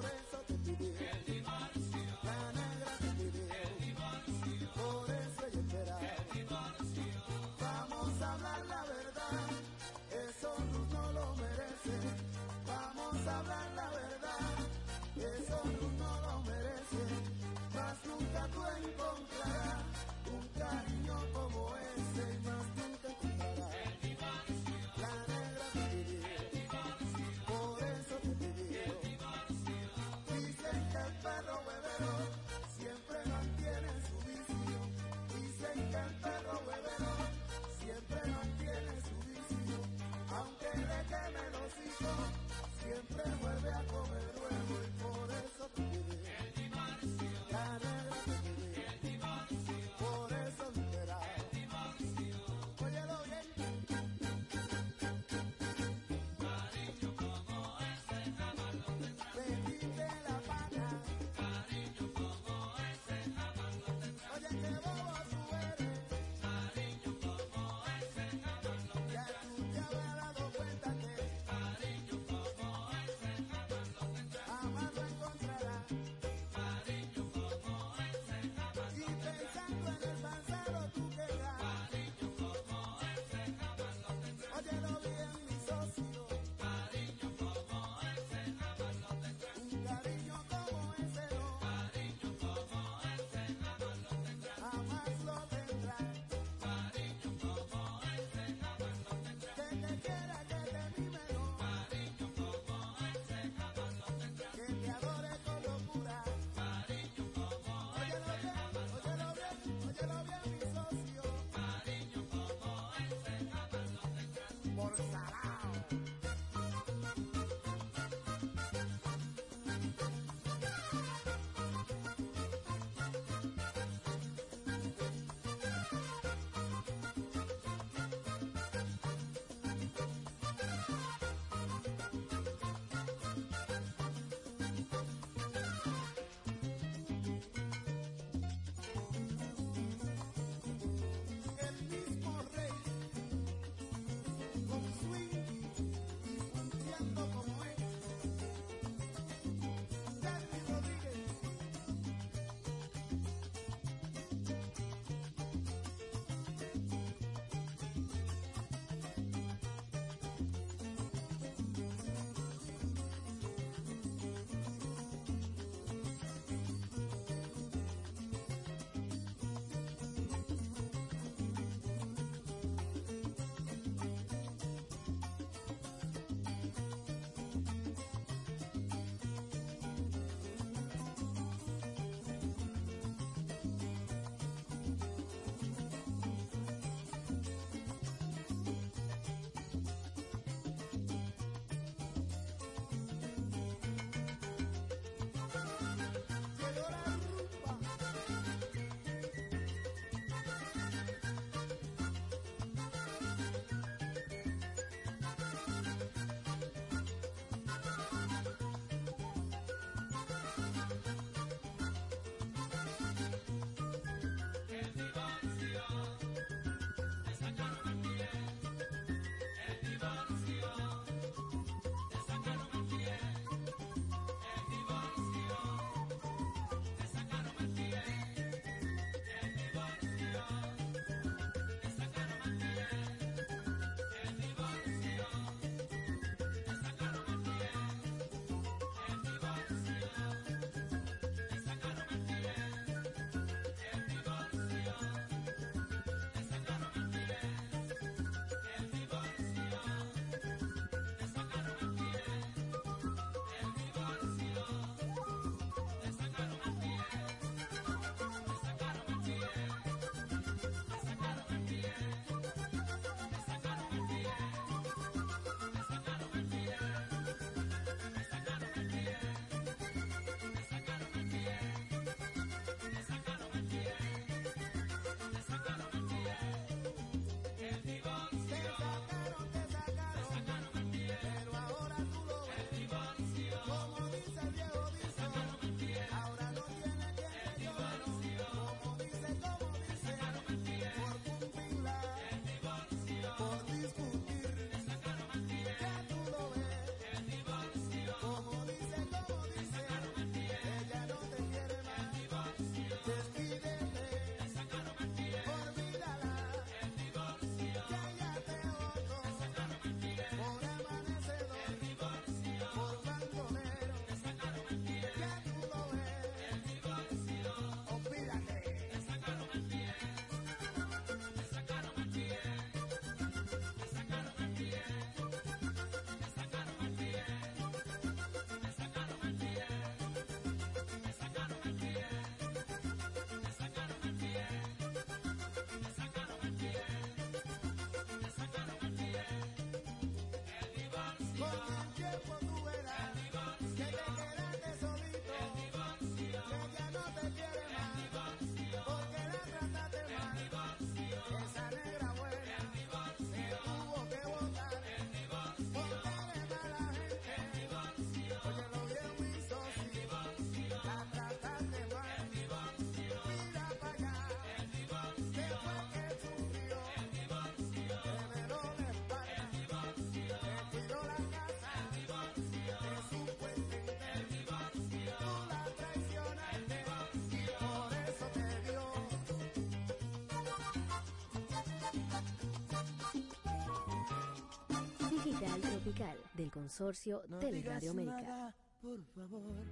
Digital 385.40 385.60
Tropical 385.60 386.16
del 386.35 386.51
consorcio 386.51 387.23
No 387.28 387.39
Tele 387.39 387.59
digas 387.59 387.74
Radio 387.74 387.90
América. 387.93 388.55
por 388.81 389.02
favor. 389.15 389.65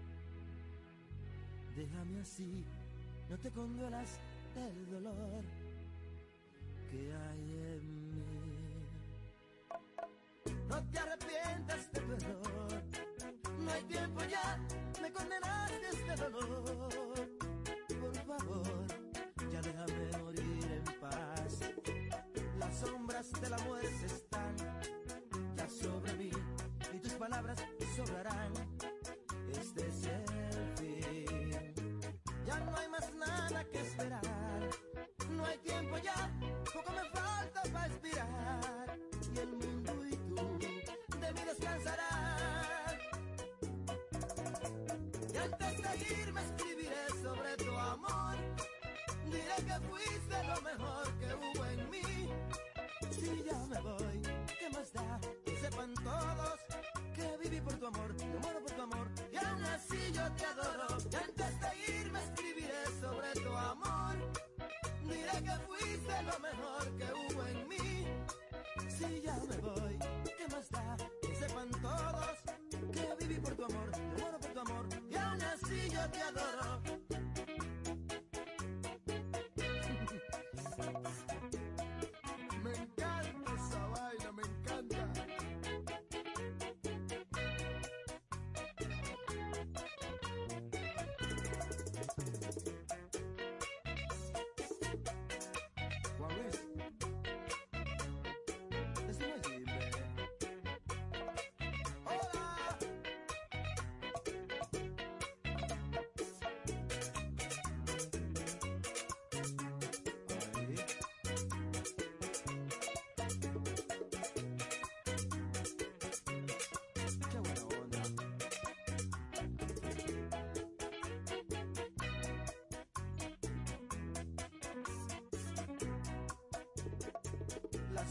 Déjame 1.77 2.21
así, 2.21 2.65
no 3.29 3.39
te 3.39 3.51
conduelas 3.51 4.19
del 4.55 4.91
dolor 4.91 5.43
que 6.91 7.13
hay 7.13 7.53
en 7.53 8.15
mí. 8.15 8.23
No 10.69 10.83
te 10.91 10.99
arrepientas 10.99 11.93
de 11.93 12.01
tu 12.01 12.13
error, 12.13 12.83
no 13.61 13.71
hay 13.73 13.83
tiempo 13.85 14.21
ya, 14.25 14.59
me 15.03 15.13
condenaste 15.13 15.89
este 15.93 16.17
dolor. 16.17 17.29
Por 18.01 18.15
favor, 18.25 18.87
ya 19.53 19.61
déjame 19.63 20.19
morir 20.23 20.73
en 20.73 21.01
paz. 21.01 21.61
Las 22.59 22.77
sombras 22.79 23.33
de 23.41 23.51
la 23.51 23.59
lo 50.57 50.63
mejor 50.63 51.19
que 51.19 51.35
hubo 51.35 51.65
en 51.67 51.91
mí. 51.91 52.31
Si 53.11 53.45
ya 53.45 53.59
me 53.67 53.81
voy, 53.81 54.23
¿qué 54.59 54.71
más 54.71 54.93
da? 54.93 55.21
Que 55.45 55.57
sepan 55.57 55.95
todos 55.95 56.61
que 57.15 57.37
viví 57.43 57.61
por 57.61 57.75
tu 57.75 57.87
amor, 57.87 58.17
que 58.17 58.25
muero 58.25 58.61
por 58.61 58.71
tu 58.71 58.83
amor. 58.83 59.09
Y 59.33 59.37
aún 59.37 59.65
así 59.65 59.99
yo 60.13 60.23
te 60.33 60.47
adoro. 60.47 60.87
Y 61.11 61.17
antes 61.17 61.61
de 61.61 62.01
irme 62.01 62.19
escribiré 62.25 62.85
sobre 63.01 63.33
tu 63.45 63.55
amor. 63.55 64.17
Diré 65.03 65.37
que 65.45 65.57
fuiste 65.67 66.23
lo 66.23 66.39
mejor 66.41 66.85
que 66.97 67.07
hubo 67.13 67.47
en 67.47 67.69
mí. 67.69 68.07
Si 68.89 69.21
ya 69.21 69.37
me 69.49 69.57
voy, 69.59 69.99
¿qué 70.39 70.49
más 70.51 70.69
da? 70.71 70.97
Que 71.23 71.35
sepan 71.35 71.71
todos 71.83 72.37
que 72.93 73.27
viví 73.27 73.41
por 73.41 73.55
tu 73.55 73.65
amor, 73.65 73.91
que 73.91 74.23
muero 74.23 74.39
por 74.39 74.53
tu 74.53 74.61
amor. 74.61 74.87
Y 75.11 75.17
aún 75.17 75.43
así 75.43 75.91
yo 75.91 76.11
te 76.11 76.23
adoro. 76.23 76.76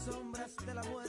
Sombras 0.04 0.54
de 0.66 0.74
la 0.74 0.82
muerte 0.84 1.05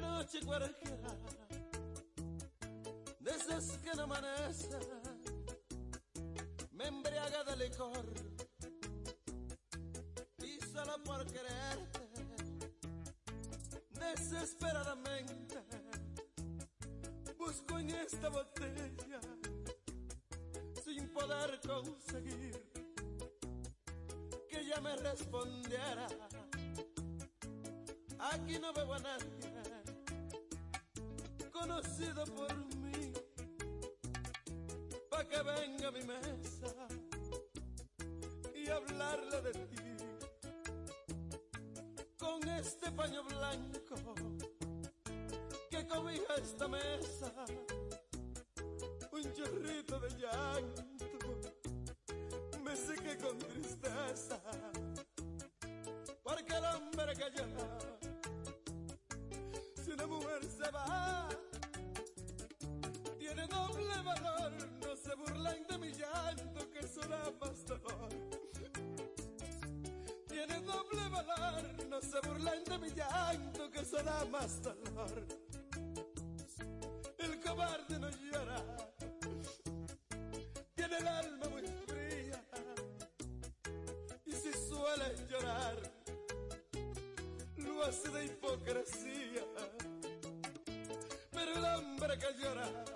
noche 0.00 0.40
cualquiera, 0.44 1.14
de 3.20 3.32
que 3.82 3.94
no 3.96 4.02
amanece, 4.02 4.78
me 6.72 6.86
embriaga 6.86 7.44
de 7.44 7.56
licor 7.56 8.04
y 10.42 10.60
solo 10.72 11.02
por 11.02 11.24
quererte, 11.26 12.08
desesperadamente, 13.90 15.58
busco 17.36 17.78
en 17.78 17.90
esta 17.90 18.28
botella, 18.28 19.20
sin 20.84 21.08
poder 21.08 21.60
conseguir 21.66 22.70
que 24.48 24.60
ella 24.60 24.80
me 24.80 24.96
respondiera. 24.96 26.06
Aquí 28.20 28.58
no 28.58 28.72
veo 28.72 28.94
a 28.94 28.98
nadie 28.98 29.77
conocido 31.60 32.24
por 32.24 32.54
mí, 32.76 33.12
pa' 35.10 35.24
que 35.24 35.42
venga 35.42 35.88
a 35.88 35.90
mi 35.90 36.02
mesa 36.02 36.72
y 38.54 38.68
hablarle 38.68 39.42
de 39.42 39.52
ti. 39.52 39.76
Con 42.16 42.48
este 42.48 42.90
paño 42.92 43.24
blanco 43.24 44.14
que 45.70 45.86
cobija 45.86 46.34
esta 46.36 46.68
mesa, 46.68 47.32
un 49.12 49.32
chorrito 49.32 49.98
de 50.00 50.10
llanto, 50.10 51.18
me 52.62 52.76
seque 52.76 53.16
con 53.18 53.38
tristeza, 53.38 54.40
porque 56.22 56.54
el 56.54 56.64
hombre 56.64 57.14
que 57.14 57.28
si 59.82 59.90
una 59.92 60.06
mujer 60.06 60.44
se 60.44 60.70
va, 60.70 61.28
tiene 63.28 63.46
doble 63.46 64.02
valor, 64.02 64.52
no 64.80 64.96
se 64.96 65.14
burlan 65.14 65.66
de 65.68 65.78
mi 65.78 65.92
llanto, 65.92 66.70
que 66.70 66.82
será 66.86 67.30
más 67.38 67.66
dolor. 67.66 68.08
Tiene 70.28 70.60
doble 70.60 71.08
valor, 71.10 71.86
no 71.88 72.00
se 72.00 72.20
burlan 72.26 72.64
de 72.64 72.78
mi 72.78 72.90
llanto, 72.90 73.70
que 73.70 73.84
será 73.84 74.24
más 74.24 74.62
dolor. 74.62 75.26
El 77.18 77.40
cobarde 77.40 77.98
no 77.98 78.08
llora, 78.08 78.64
tiene 80.74 80.96
el 80.96 81.06
alma 81.06 81.48
muy 81.50 81.66
fría, 81.86 82.42
y 84.24 84.32
si 84.32 84.52
suele 84.52 85.26
llorar, 85.28 85.76
lo 87.58 87.82
hace 87.84 88.08
de 88.08 88.24
hipocresía. 88.24 89.44
Pero 91.30 91.52
el 91.56 91.64
hombre 91.64 92.18
que 92.18 92.42
llora, 92.42 92.87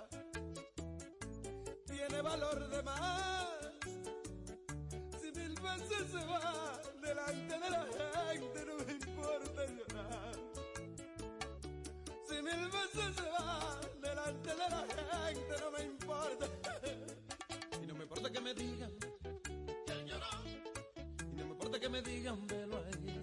me 21.92 22.00
digan 22.00 22.46
velo 22.46 22.78
ahí. 22.78 23.20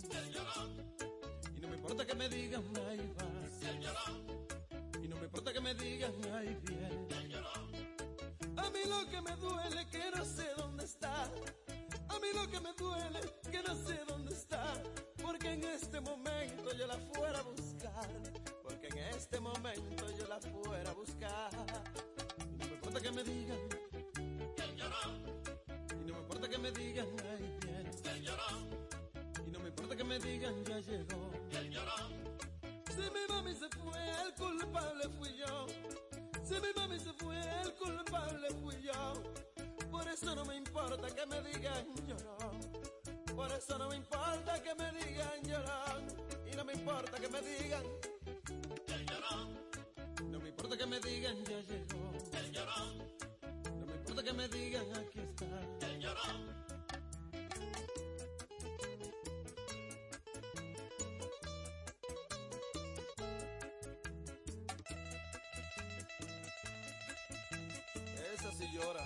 Y 1.55 1.59
no 1.59 1.67
me 1.69 1.75
importa 1.75 2.05
que 2.05 2.13
me 2.13 2.29
digan 2.29 2.63
ahí 2.87 3.13
va. 3.17 3.27
Y 5.03 5.07
no 5.07 5.15
me 5.15 5.23
importa 5.23 5.51
que 5.51 5.59
me 5.59 5.73
digan 5.73 6.13
ahí 6.35 6.48
no 43.77 43.89
me 43.89 43.95
importa 43.95 44.61
que 44.63 44.75
me 44.75 44.91
digan 44.91 45.43
llorón. 45.43 46.03
Y 46.51 46.55
no 46.55 46.65
me 46.65 46.73
importa 46.73 47.19
que 47.19 47.29
me 47.29 47.41
digan 47.41 47.83
el 48.87 49.05
llorón. 49.05 50.31
No 50.31 50.39
me 50.39 50.49
importa 50.49 50.77
que 50.77 50.85
me 50.85 50.99
digan 50.99 51.43
ya 51.45 51.59
llegó. 51.61 52.11
El 52.33 52.51
llorón. 52.51 52.97
No 53.79 53.85
me 53.85 53.93
importa 53.95 54.23
que 54.23 54.33
me 54.33 54.47
digan 54.47 54.85
aquí 54.97 55.19
está. 55.19 55.87
El 55.87 55.99
llorón. 55.99 56.59
Esa 68.33 68.51
sí 68.53 68.69
llora, 68.73 69.05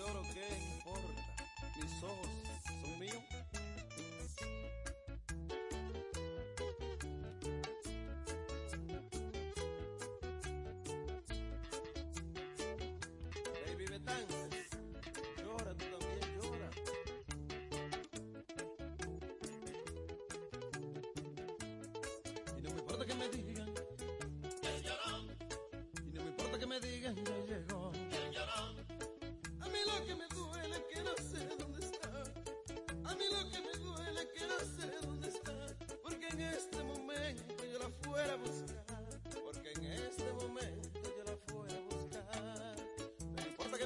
lloro, 0.00 0.22
¿qué 0.32 0.46
importa? 0.76 1.22
Mis 1.76 2.02
ojos 2.02 2.49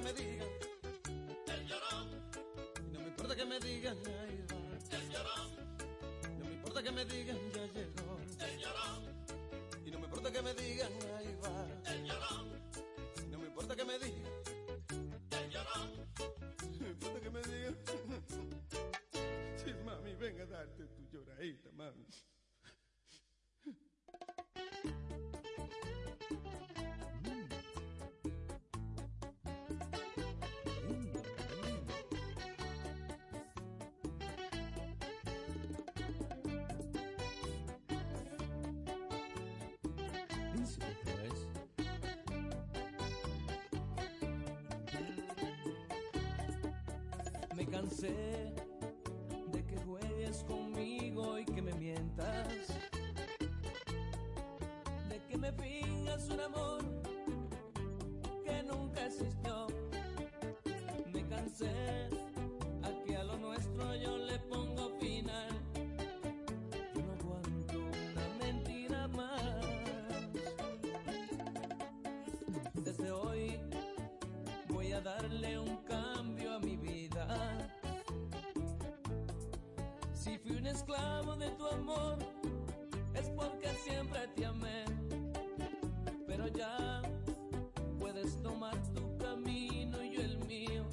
me 0.04 0.10
importa 0.10 0.12
que 0.12 0.12
me 0.12 0.12
digan 0.12 0.46
el 1.48 1.66
llorón. 1.66 2.08
Y 2.86 2.92
no 2.92 3.00
me 3.00 3.06
importa 3.06 3.34
que 3.34 3.44
me 3.46 3.58
digan 3.58 3.96
ahí 4.06 4.44
va 4.50 4.96
el 4.96 5.08
llorón. 5.08 5.50
No 6.38 6.44
me 6.44 6.52
importa 6.52 6.82
que 6.82 6.92
me 6.92 7.04
digan 7.06 7.38
ya 7.54 7.66
llegó 7.72 8.18
el 8.40 8.58
llorón. 8.58 9.02
Y 9.86 9.90
no 9.90 9.98
me 9.98 10.04
importa 10.04 10.30
que 10.30 10.42
me 10.42 10.54
digan 10.54 10.92
ahí 11.16 11.36
va 11.42 11.92
el 11.92 12.04
llorón. 12.04 12.60
Y 13.16 13.30
no 13.30 13.38
me 13.38 13.46
importa 13.46 13.76
que 13.76 13.84
me 13.84 13.98
digan 13.98 14.32
el 15.30 15.50
llorón. 15.50 15.90
No 16.60 16.80
me 16.80 16.90
importa 16.90 17.20
que 17.20 17.30
me 17.30 17.42
digan. 17.42 17.76
Sí, 19.64 19.72
mami, 19.82 20.14
ven 20.16 20.38
a 20.42 20.44
darte 20.44 20.84
tu 20.84 21.02
lloradita, 21.10 21.70
mami. 21.72 22.06
De 47.84 49.62
que 49.66 49.76
juegues 49.84 50.42
conmigo 50.44 51.38
y 51.38 51.44
que 51.44 51.60
me 51.60 51.74
mientas. 51.74 52.48
De 55.10 55.20
que 55.28 55.36
me 55.36 55.52
fingas 55.52 56.30
un 56.30 56.40
amor 56.40 56.82
que 58.42 58.62
nunca 58.62 59.04
existió. 59.04 59.66
Me 61.12 61.28
cansé 61.28 62.08
a 62.82 63.04
que 63.04 63.16
a 63.18 63.24
lo 63.24 63.36
nuestro 63.36 63.94
yo 63.96 64.16
le 64.16 64.38
pongo 64.38 64.88
final. 64.98 65.50
No 66.94 67.12
aguanto 67.12 67.78
una 67.78 68.28
mentira 68.42 69.08
más. 69.08 69.62
Desde 72.82 73.12
hoy 73.12 73.58
voy 74.68 74.92
a 74.92 75.02
darle 75.02 75.58
un 75.58 75.63
esclavo 80.84 81.34
de 81.36 81.48
tu 81.52 81.66
amor 81.66 82.18
es 83.14 83.30
porque 83.30 83.68
siempre 83.84 84.28
te 84.36 84.44
amé. 84.44 84.84
Pero 86.26 86.46
ya 86.48 87.00
puedes 87.98 88.42
tomar 88.42 88.76
tu 88.92 89.16
camino 89.16 90.02
y 90.02 90.14
yo 90.14 90.20
el 90.20 90.38
mío. 90.46 90.84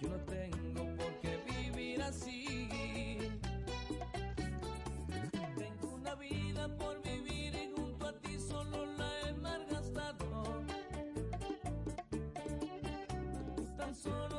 Yo 0.00 0.08
no 0.10 0.18
tengo 0.26 0.84
por 0.96 1.20
qué 1.20 1.42
vivir 1.46 2.02
así. 2.02 3.18
Tengo 5.56 5.94
una 5.94 6.14
vida 6.16 6.68
por 6.76 7.00
vivir 7.02 7.54
y 7.54 7.72
junto 7.74 8.08
a 8.08 8.12
ti 8.20 8.38
solo 8.38 8.84
la 8.98 9.10
he 9.22 9.32
malgastado. 9.34 10.64
Tan 13.78 13.94
solo 13.94 14.35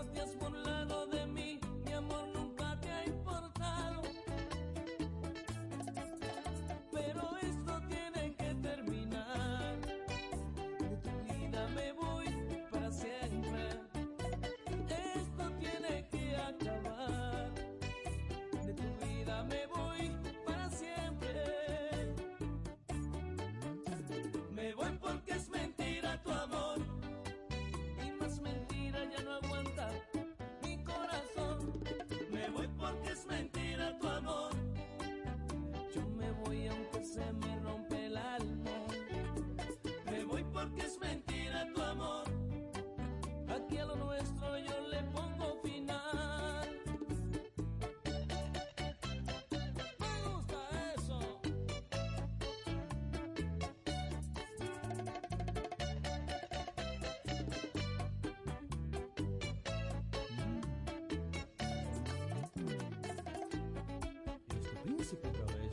recipe 65.07 65.29
garage. 65.31 65.69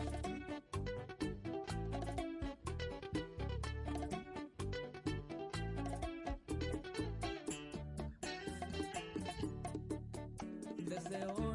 Desde 10.79 11.27
hoy 11.27 11.54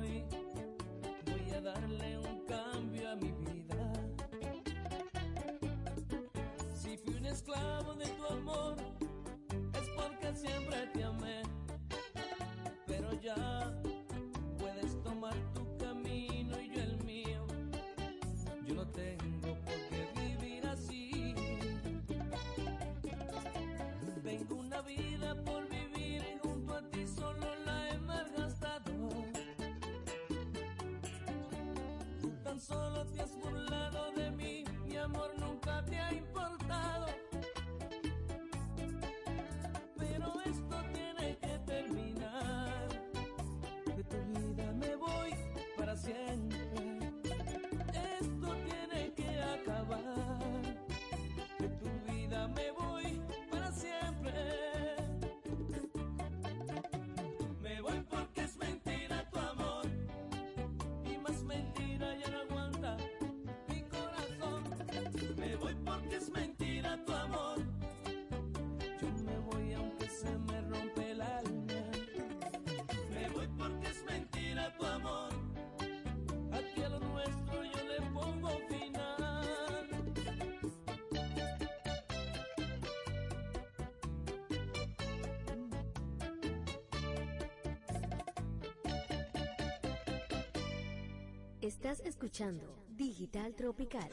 Estás 91.61 91.99
escuchando 92.05 92.85
Digital 92.87 93.53
Tropical. 93.53 94.09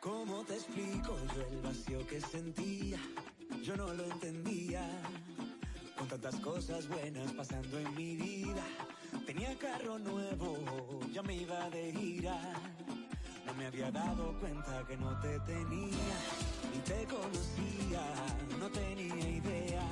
¿Cómo 0.00 0.44
te 0.44 0.52
explico 0.52 1.16
yo 1.34 1.46
el 1.50 1.62
vacío 1.62 2.06
que 2.06 2.20
sentía? 2.20 2.98
Yo 3.62 3.74
no 3.74 3.94
lo 3.94 4.04
entendía. 4.04 4.86
Con 5.96 6.08
tantas 6.08 6.38
cosas 6.40 6.86
buenas 6.88 7.32
pasando 7.32 7.78
en 7.78 7.94
mi 7.94 8.16
vida. 8.16 8.62
Tenía 9.24 9.56
carro 9.56 9.98
nuevo, 9.98 11.00
ya 11.10 11.22
me 11.22 11.36
iba 11.36 11.70
de 11.70 11.94
gira. 11.94 12.38
No 13.46 13.54
me 13.54 13.68
había 13.68 13.90
dado 13.90 14.38
cuenta 14.40 14.86
que 14.86 14.96
no 14.98 15.18
te 15.22 15.40
tenía. 15.40 16.18
Ni 16.70 16.80
te 16.80 17.06
conocía, 17.06 18.02
no 18.60 18.68
tenía 18.68 19.26
idea. 19.26 19.88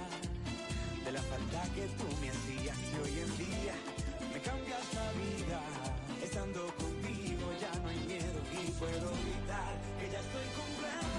De 1.06 1.10
la 1.10 1.22
falta 1.22 1.62
que 1.74 1.86
tú 1.86 2.04
me 2.20 2.28
hacías 2.28 2.78
y 2.92 3.02
hoy 3.02 3.18
en 3.20 3.36
día 3.38 3.93
vida. 5.12 5.60
Estando 6.22 6.66
contigo 6.76 7.46
ya 7.60 7.72
no 7.80 7.88
hay 7.88 7.98
miedo 8.06 8.38
y 8.52 8.70
puedo 8.72 9.10
gritar 9.22 9.74
que 9.98 10.10
ya 10.10 10.20
estoy 10.20 10.48
completo, 10.60 11.18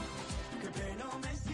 que 0.62 0.68
pleno 0.70 1.20
me 1.20 1.45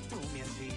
tú 0.00 0.16
me 0.32 0.40
has. 0.40 0.75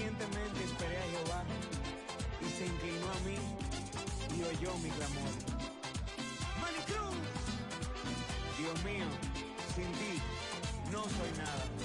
pacientemente 0.00 0.64
esperé 0.64 0.96
a 0.96 1.02
Jehová, 1.10 1.44
y 2.40 2.48
se 2.56 2.66
inclinó 2.66 3.06
a 3.10 3.20
mí 3.26 3.36
y 4.34 4.42
oyó 4.44 4.78
mi 4.78 4.88
clamor. 4.88 5.30
¡Manicruz! 6.62 7.16
Dios 8.58 8.84
mío, 8.84 9.04
sin 9.74 9.92
ti 9.92 10.22
no 10.90 11.02
soy 11.02 11.30
nada. 11.36 11.79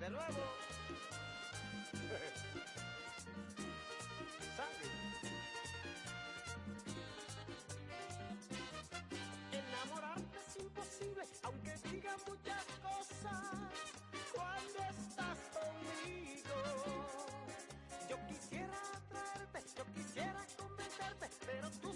de 0.00 0.08
nuevo. 0.08 0.32
Enamorarte 9.52 10.38
es 10.48 10.56
imposible, 10.56 11.22
aunque 11.42 11.74
diga 11.90 12.16
muchas 12.26 12.64
cosas. 12.80 13.44
Cuando 14.34 14.78
estás 14.88 15.38
conmigo, 15.52 16.56
yo 18.08 18.16
quisiera 18.26 18.78
atraerte, 18.96 19.62
yo 19.76 19.84
quisiera 19.92 20.46
convencerte, 20.56 21.28
pero 21.46 21.70
tú 21.82 21.89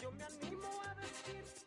yo 0.00 0.10
me 0.12 0.24
animo 0.24 0.68
a 0.82 0.94
decir 0.94 1.61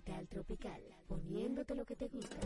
tropical, 0.00 0.82
poniéndote 1.06 1.74
lo 1.74 1.84
que 1.84 1.94
te 1.94 2.08
gusta. 2.08 2.36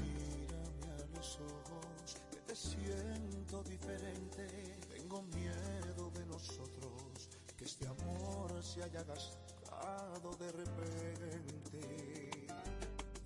Mírame 0.00 0.92
a 0.92 1.16
los 1.16 1.38
ojos, 1.40 2.16
que 2.30 2.40
te 2.40 2.54
siento 2.54 3.62
diferente 3.62 4.73
tengo 5.14 5.22
miedo 5.36 6.10
de 6.10 6.26
nosotros, 6.26 7.28
que 7.56 7.64
este 7.64 7.86
amor 7.86 8.62
se 8.62 8.82
haya 8.82 9.02
gastado 9.04 10.30
de 10.40 10.52
repente. 10.52 12.48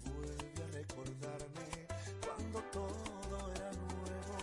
Vuelve 0.05 0.65
a 0.65 0.67
recordarme 0.73 1.87
cuando 2.23 2.61
todo 2.71 3.53
era 3.55 3.73
nuevo, 3.73 4.37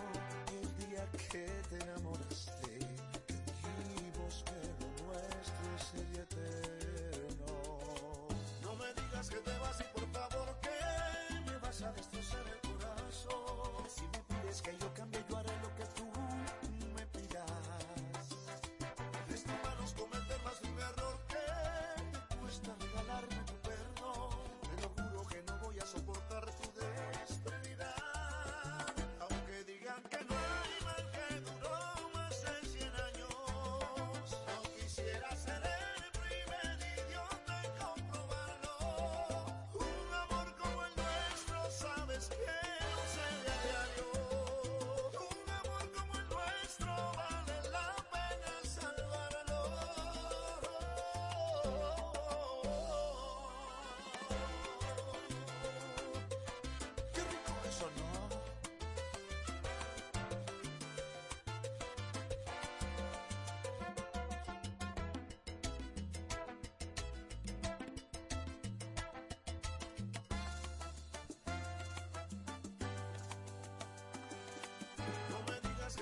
el 0.60 0.88
día 0.88 1.08
que 1.12 1.46
te 1.70 1.76
enamoraste, 1.84 2.78
que 3.26 3.34
dijimos 3.34 4.44
que 4.46 4.60
lo 4.80 4.88
nuestro 5.06 5.78
sería 5.92 6.22
eterno. 6.22 7.46
No 8.62 8.74
me 8.74 8.92
digas 9.02 9.30
que 9.30 9.36
te 9.36 9.58
vas 9.58 9.80
y 9.80 9.98
por 9.98 10.08
favor 10.10 10.58
que 10.60 11.50
me 11.50 11.58
vas 11.58 11.82
a 11.82 11.92
destrozar. 11.92 12.55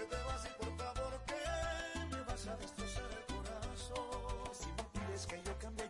te 0.09 0.16
vas 0.16 0.44
y 0.44 0.62
por 0.62 0.76
favor 0.76 1.20
que 1.26 2.06
me 2.10 2.20
vas 2.22 2.47
a 2.47 2.56
destrozar 2.56 3.10
el 3.10 3.35
corazón. 3.35 4.51
Si 4.52 4.68
me 4.68 4.85
pides 4.93 5.26
que 5.26 5.43
yo 5.43 5.59
cambie 5.59 5.84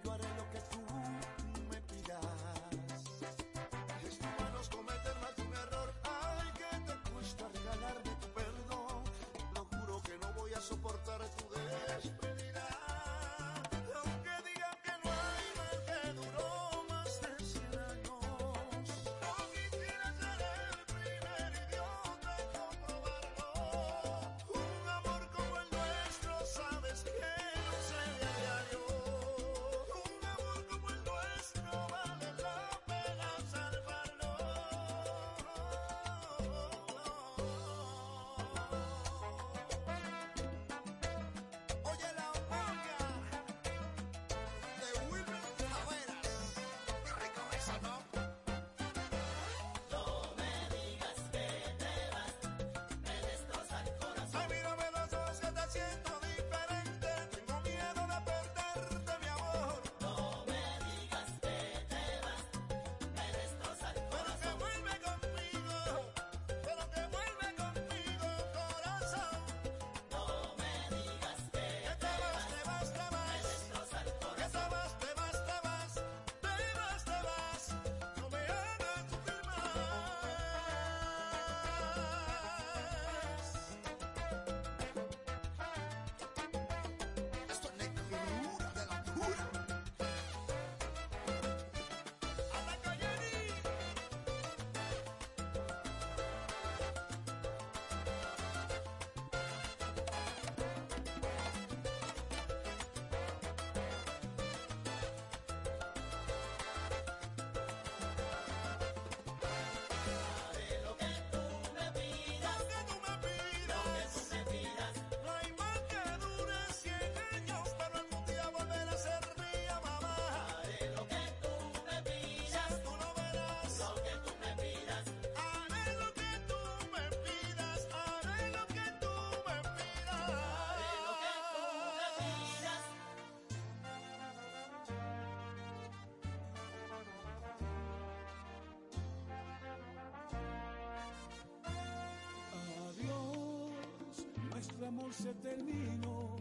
nuestro 144.85 144.89
amor 144.89 145.13
se 145.15 145.33
terminó. 145.35 146.37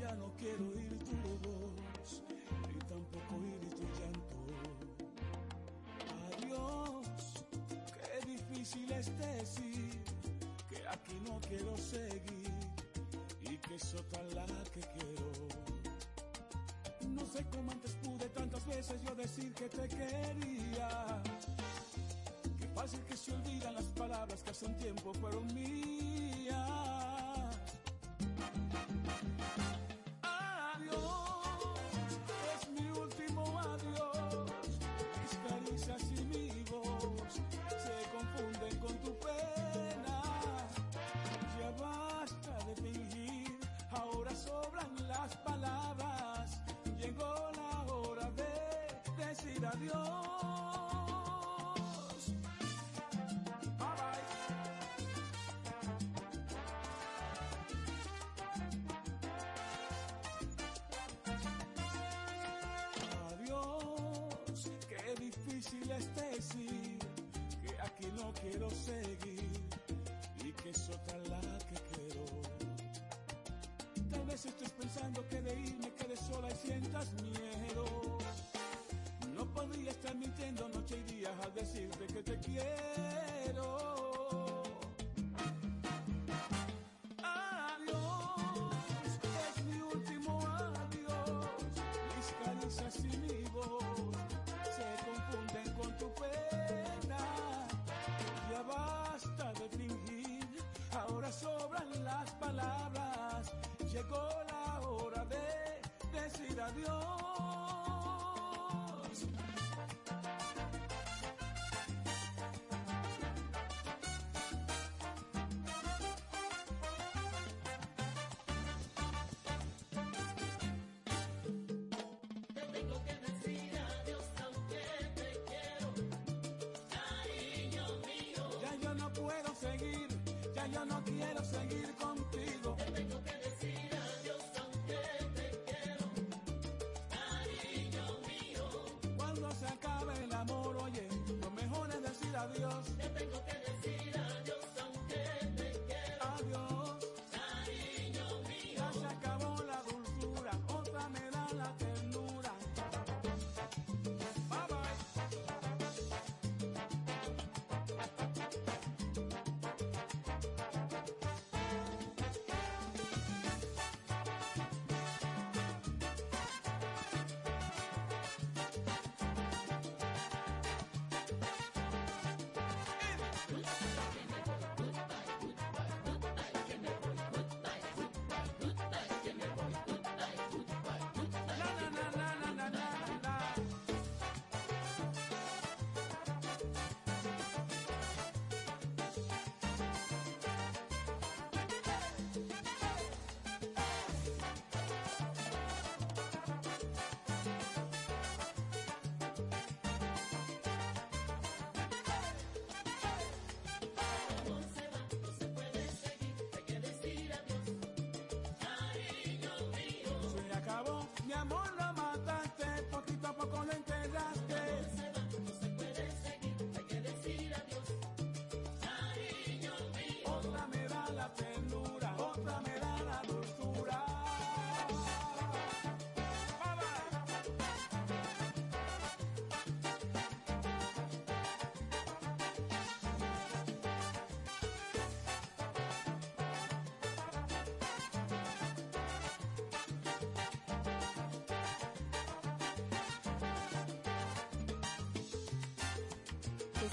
Ya 0.00 0.14
no 0.14 0.32
quiero 0.38 0.68
oír 0.68 0.98
tu 0.98 1.12
voz, 1.48 2.22
ni 2.72 2.78
tampoco 2.80 3.36
oír 3.36 3.60
tu 3.70 3.84
llanto. 3.98 4.36
Adiós, 6.36 7.44
qué 7.94 8.26
difícil 8.26 8.90
es 8.92 9.18
decir 9.18 10.04
que 10.68 10.86
aquí 10.88 11.20
no 11.26 11.40
quiero 11.40 11.76
seguir 11.76 12.52
y 13.42 13.56
que 13.58 13.74
es 13.74 13.94
otra 13.94 14.22
la 14.34 14.46
que 14.72 14.80
quiero. 14.80 15.32
No 17.08 17.26
sé 17.26 17.44
cómo 17.50 17.70
antes 17.70 17.92
pude 18.02 18.28
tantas 18.30 18.66
veces 18.66 19.00
yo 19.02 19.14
decir 19.14 19.52
que 19.54 19.68
te 19.68 19.88
quería. 19.88 21.22
Qué 22.60 22.68
fácil 22.74 23.00
que 23.00 23.16
se 23.16 23.32
olvidan 23.32 23.74
las 23.74 23.84
palabras 23.84 24.42
que 24.42 24.50
hace 24.50 24.66
un 24.66 24.78
tiempo 24.78 25.12
fueron 25.14 25.46
mías. 25.54 25.81
Difícil 66.02 66.22
es 66.36 66.48
decir 66.48 66.98
que 67.62 67.80
aquí 67.80 68.06
no 68.16 68.32
quiero 68.40 68.70
seguir 68.70 69.50
y 70.44 70.52
que 70.52 70.70
es 70.70 70.88
otra 70.88 71.16
la 71.28 71.40
que 71.58 71.74
quiero. 71.92 72.24
Tal 74.10 74.24
vez 74.26 74.44
estés 74.46 74.70
pensando 74.70 75.26
que 75.28 75.40
de 75.40 75.60
irme 75.60 75.92
quedes 75.94 76.20
sola 76.20 76.48
y 76.50 76.66
sientas 76.66 77.12
miedo. 77.22 77.84
No 79.34 79.44
podría 79.52 79.90
estar 79.90 80.14
mintiendo 80.14 80.68
noche 80.68 80.96
y 81.08 81.12
día 81.12 81.30
al 81.42 81.54
decirte 81.54 82.06
que 82.06 82.22
te 82.22 82.38
quiero. 82.38 83.76
Adiós, 87.22 88.72
es 89.48 89.64
mi 89.64 89.80
último 89.80 90.40
adiós. 90.46 91.46
Mis 92.16 92.28
caricias 92.44 92.98
y 93.04 93.16
mi 93.18 93.31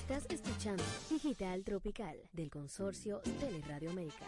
Estás 0.10 0.26
escuchando 0.31 0.84
Digital 1.07 1.64
Tropical 1.64 2.18
del 2.34 2.49
consorcio 2.49 3.22
Teleradio 3.40 3.91
América. 3.91 4.26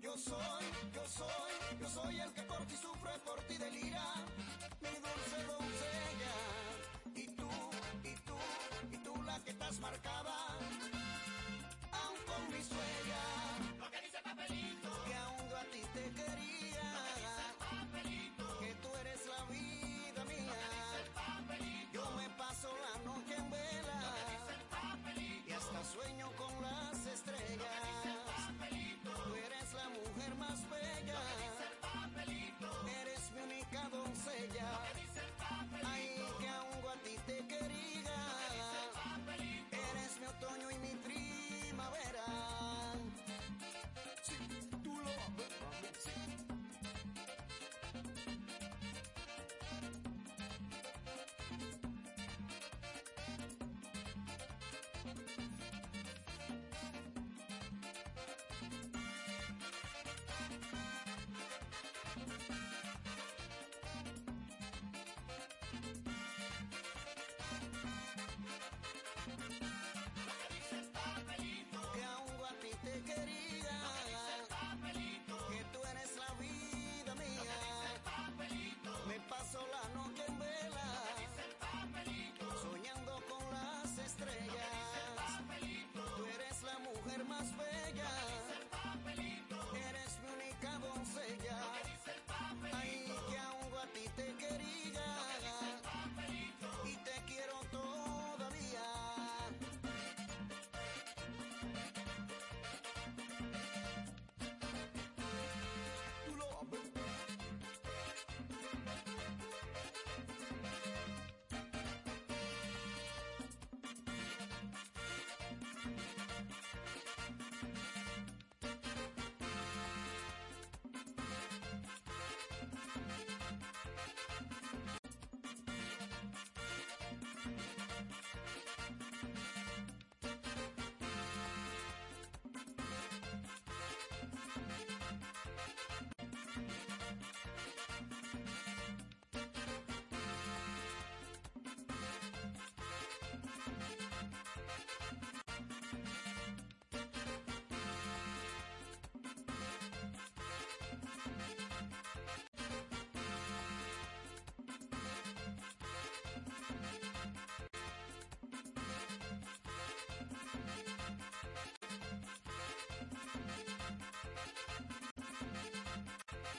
Yo 0.00 0.16
soy, 0.16 0.64
yo 0.94 1.06
soy, 1.06 1.78
yo 1.80 1.88
soy 1.88 2.20
el 2.20 2.32
que 2.32 2.42
por 2.42 2.64
ti 2.66 2.74
sufre, 2.76 3.10
por 3.24 3.38
ti 3.42 3.58
delira. 3.58 4.25